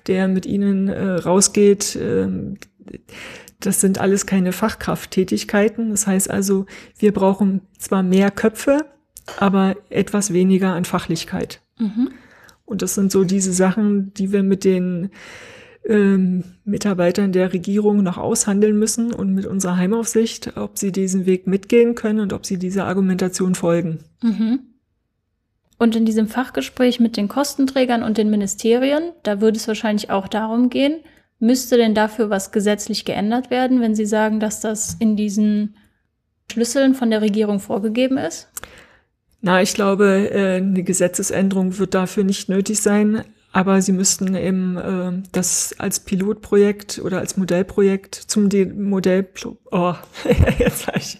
der 0.05 0.27
mit 0.27 0.45
ihnen 0.45 0.87
äh, 0.87 1.13
rausgeht. 1.13 1.95
Äh, 1.95 2.27
das 3.59 3.81
sind 3.81 3.99
alles 3.99 4.27
keine 4.27 4.51
Fachkrafttätigkeiten. 4.51 5.89
Das 5.89 6.05
heißt 6.05 6.29
also, 6.29 6.67
wir 6.99 7.11
brauchen 7.11 7.61
zwar 7.79 8.03
mehr 8.03 8.29
Köpfe, 8.29 8.85
aber 9.37 9.75
etwas 9.89 10.33
weniger 10.33 10.73
an 10.73 10.85
Fachlichkeit. 10.85 11.61
Mhm. 11.77 12.09
Und 12.65 12.81
das 12.81 12.95
sind 12.95 13.11
so 13.11 13.23
diese 13.23 13.53
Sachen, 13.53 14.13
die 14.13 14.31
wir 14.31 14.43
mit 14.43 14.63
den 14.63 15.09
ähm, 15.85 16.43
Mitarbeitern 16.65 17.31
der 17.31 17.53
Regierung 17.53 18.03
noch 18.03 18.17
aushandeln 18.17 18.77
müssen 18.77 19.13
und 19.13 19.33
mit 19.33 19.45
unserer 19.45 19.77
Heimaufsicht, 19.77 20.57
ob 20.57 20.77
sie 20.77 20.91
diesen 20.91 21.25
Weg 21.25 21.47
mitgehen 21.47 21.95
können 21.95 22.19
und 22.19 22.33
ob 22.33 22.45
sie 22.45 22.57
dieser 22.57 22.85
Argumentation 22.85 23.55
folgen. 23.55 23.99
Mhm. 24.21 24.59
Und 25.79 25.95
in 25.95 26.05
diesem 26.05 26.27
Fachgespräch 26.27 26.99
mit 26.99 27.17
den 27.17 27.27
Kostenträgern 27.27 28.03
und 28.03 28.17
den 28.17 28.29
Ministerien, 28.29 29.11
da 29.23 29.41
würde 29.41 29.57
es 29.57 29.67
wahrscheinlich 29.67 30.09
auch 30.09 30.27
darum 30.27 30.69
gehen, 30.69 31.01
müsste 31.39 31.77
denn 31.77 31.93
dafür 31.93 32.29
was 32.29 32.51
gesetzlich 32.51 33.05
geändert 33.05 33.51
werden, 33.51 33.79
wenn 33.79 33.95
Sie 33.95 34.07
sagen, 34.07 34.39
dass 34.39 34.59
das 34.59 34.95
in 34.99 35.15
diesen 35.15 35.75
Schlüsseln 36.51 36.95
von 36.95 37.11
der 37.11 37.21
Regierung 37.21 37.59
vorgegeben 37.59 38.17
ist? 38.17 38.49
Na, 39.41 39.61
ich 39.61 39.73
glaube, 39.73 40.29
äh, 40.31 40.57
eine 40.57 40.83
Gesetzesänderung 40.83 41.77
wird 41.77 41.93
dafür 41.93 42.23
nicht 42.23 42.49
nötig 42.49 42.81
sein. 42.81 43.23
Aber 43.53 43.81
sie 43.81 43.91
müssten 43.91 44.35
eben 44.35 44.77
äh, 44.77 45.13
das 45.31 45.73
als 45.79 46.01
Pilotprojekt 46.01 46.99
oder 47.03 47.19
als 47.19 47.37
Modellprojekt 47.37 48.13
zum 48.13 48.49
De 48.49 48.65
Modell, 48.65 49.27
oh, 49.71 49.95
jetzt 50.59 50.87
ich, 50.95 51.19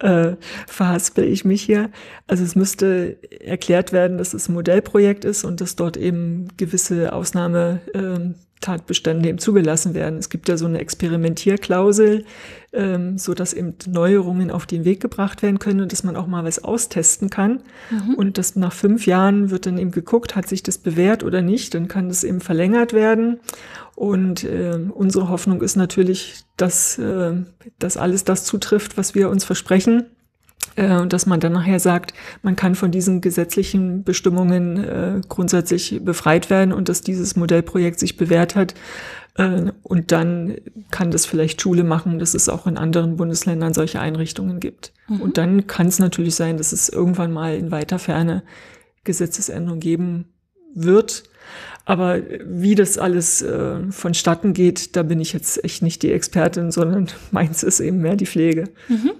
äh, 0.00 0.32
verhaspel 0.66 1.24
ich 1.24 1.44
mich 1.44 1.62
hier. 1.62 1.90
Also 2.26 2.44
es 2.44 2.54
müsste 2.54 3.16
erklärt 3.40 3.92
werden, 3.92 4.18
dass 4.18 4.34
es 4.34 4.48
ein 4.48 4.52
Modellprojekt 4.54 5.24
ist 5.24 5.44
und 5.44 5.60
dass 5.60 5.74
dort 5.74 5.96
eben 5.96 6.48
gewisse 6.58 7.12
Ausnahme 7.12 7.80
äh, 7.94 8.34
Tatbestände 8.64 9.28
eben 9.28 9.38
zugelassen 9.38 9.94
werden. 9.94 10.18
Es 10.18 10.30
gibt 10.30 10.48
ja 10.48 10.56
so 10.56 10.64
eine 10.64 10.78
Experimentierklausel, 10.78 12.24
ähm, 12.72 13.18
so 13.18 13.34
dass 13.34 13.52
eben 13.52 13.74
Neuerungen 13.86 14.50
auf 14.50 14.64
den 14.64 14.84
Weg 14.84 15.00
gebracht 15.00 15.42
werden 15.42 15.58
können 15.58 15.82
und 15.82 15.92
dass 15.92 16.02
man 16.02 16.16
auch 16.16 16.26
mal 16.26 16.44
was 16.44 16.64
austesten 16.64 17.28
kann. 17.28 17.60
Mhm. 17.90 18.14
Und 18.14 18.38
dass 18.38 18.56
nach 18.56 18.72
fünf 18.72 19.06
Jahren 19.06 19.50
wird 19.50 19.66
dann 19.66 19.78
eben 19.78 19.90
geguckt, 19.90 20.34
hat 20.34 20.48
sich 20.48 20.62
das 20.62 20.78
bewährt 20.78 21.22
oder 21.22 21.42
nicht, 21.42 21.74
dann 21.74 21.88
kann 21.88 22.08
das 22.08 22.24
eben 22.24 22.40
verlängert 22.40 22.94
werden. 22.94 23.40
Und 23.94 24.44
äh, 24.44 24.78
unsere 24.92 25.28
Hoffnung 25.28 25.60
ist 25.60 25.76
natürlich, 25.76 26.44
dass, 26.56 26.98
äh, 26.98 27.34
dass 27.78 27.96
alles 27.96 28.24
das 28.24 28.44
zutrifft, 28.44 28.96
was 28.96 29.14
wir 29.14 29.28
uns 29.28 29.44
versprechen 29.44 30.06
äh, 30.76 30.96
und 30.96 31.12
dass 31.12 31.26
man 31.26 31.40
dann 31.40 31.52
nachher 31.52 31.80
sagt, 31.80 32.14
man 32.42 32.56
kann 32.56 32.74
von 32.74 32.90
diesen 32.90 33.20
gesetzlichen 33.20 34.04
Bestimmungen 34.04 34.84
äh, 34.84 35.20
grundsätzlich 35.28 36.00
befreit 36.04 36.50
werden 36.50 36.72
und 36.72 36.88
dass 36.88 37.00
dieses 37.00 37.36
Modellprojekt 37.36 37.98
sich 37.98 38.16
bewährt 38.16 38.56
hat. 38.56 38.74
Äh, 39.36 39.72
und 39.82 40.12
dann 40.12 40.56
kann 40.90 41.10
das 41.10 41.26
vielleicht 41.26 41.60
Schule 41.60 41.84
machen, 41.84 42.18
dass 42.18 42.34
es 42.34 42.48
auch 42.48 42.66
in 42.66 42.76
anderen 42.76 43.16
Bundesländern 43.16 43.74
solche 43.74 44.00
Einrichtungen 44.00 44.60
gibt. 44.60 44.92
Mhm. 45.08 45.20
Und 45.20 45.38
dann 45.38 45.66
kann 45.66 45.86
es 45.86 45.98
natürlich 45.98 46.34
sein, 46.34 46.56
dass 46.56 46.72
es 46.72 46.88
irgendwann 46.88 47.32
mal 47.32 47.56
in 47.56 47.70
weiter 47.70 47.98
Ferne 47.98 48.42
Gesetzesänderungen 49.04 49.80
geben 49.80 50.24
wird. 50.74 51.24
Aber 51.84 52.22
wie 52.46 52.74
das 52.74 52.96
alles 52.96 53.42
äh, 53.42 53.80
vonstatten 53.90 54.54
geht, 54.54 54.96
da 54.96 55.02
bin 55.02 55.20
ich 55.20 55.34
jetzt 55.34 55.62
echt 55.62 55.82
nicht 55.82 56.02
die 56.02 56.12
Expertin, 56.12 56.70
sondern 56.70 57.08
meins 57.30 57.62
ist 57.62 57.80
eben 57.80 57.98
mehr 57.98 58.16
die 58.16 58.26
Pflege. 58.26 58.70
Mhm. 58.88 59.12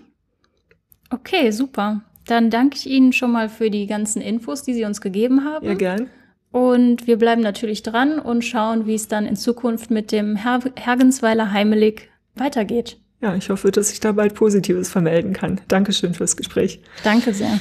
Okay, 1.14 1.50
super. 1.52 2.00
Dann 2.26 2.50
danke 2.50 2.76
ich 2.76 2.86
Ihnen 2.86 3.12
schon 3.12 3.30
mal 3.30 3.48
für 3.48 3.70
die 3.70 3.86
ganzen 3.86 4.20
Infos, 4.20 4.62
die 4.62 4.74
Sie 4.74 4.84
uns 4.84 5.00
gegeben 5.00 5.44
haben. 5.44 5.66
Ja, 5.66 5.74
gern. 5.74 6.08
Und 6.50 7.06
wir 7.06 7.18
bleiben 7.18 7.42
natürlich 7.42 7.82
dran 7.82 8.18
und 8.18 8.44
schauen, 8.44 8.86
wie 8.86 8.94
es 8.94 9.08
dann 9.08 9.26
in 9.26 9.36
Zukunft 9.36 9.90
mit 9.90 10.12
dem 10.12 10.36
Her 10.36 10.60
Hergensweiler 10.76 11.52
Heimelig 11.52 12.08
weitergeht. 12.34 12.98
Ja, 13.20 13.34
ich 13.34 13.48
hoffe, 13.50 13.70
dass 13.70 13.92
ich 13.92 14.00
da 14.00 14.12
bald 14.12 14.34
Positives 14.34 14.90
vermelden 14.90 15.32
kann. 15.32 15.60
Dankeschön 15.68 16.14
fürs 16.14 16.36
Gespräch. 16.36 16.80
Danke 17.02 17.32
sehr. 17.32 17.60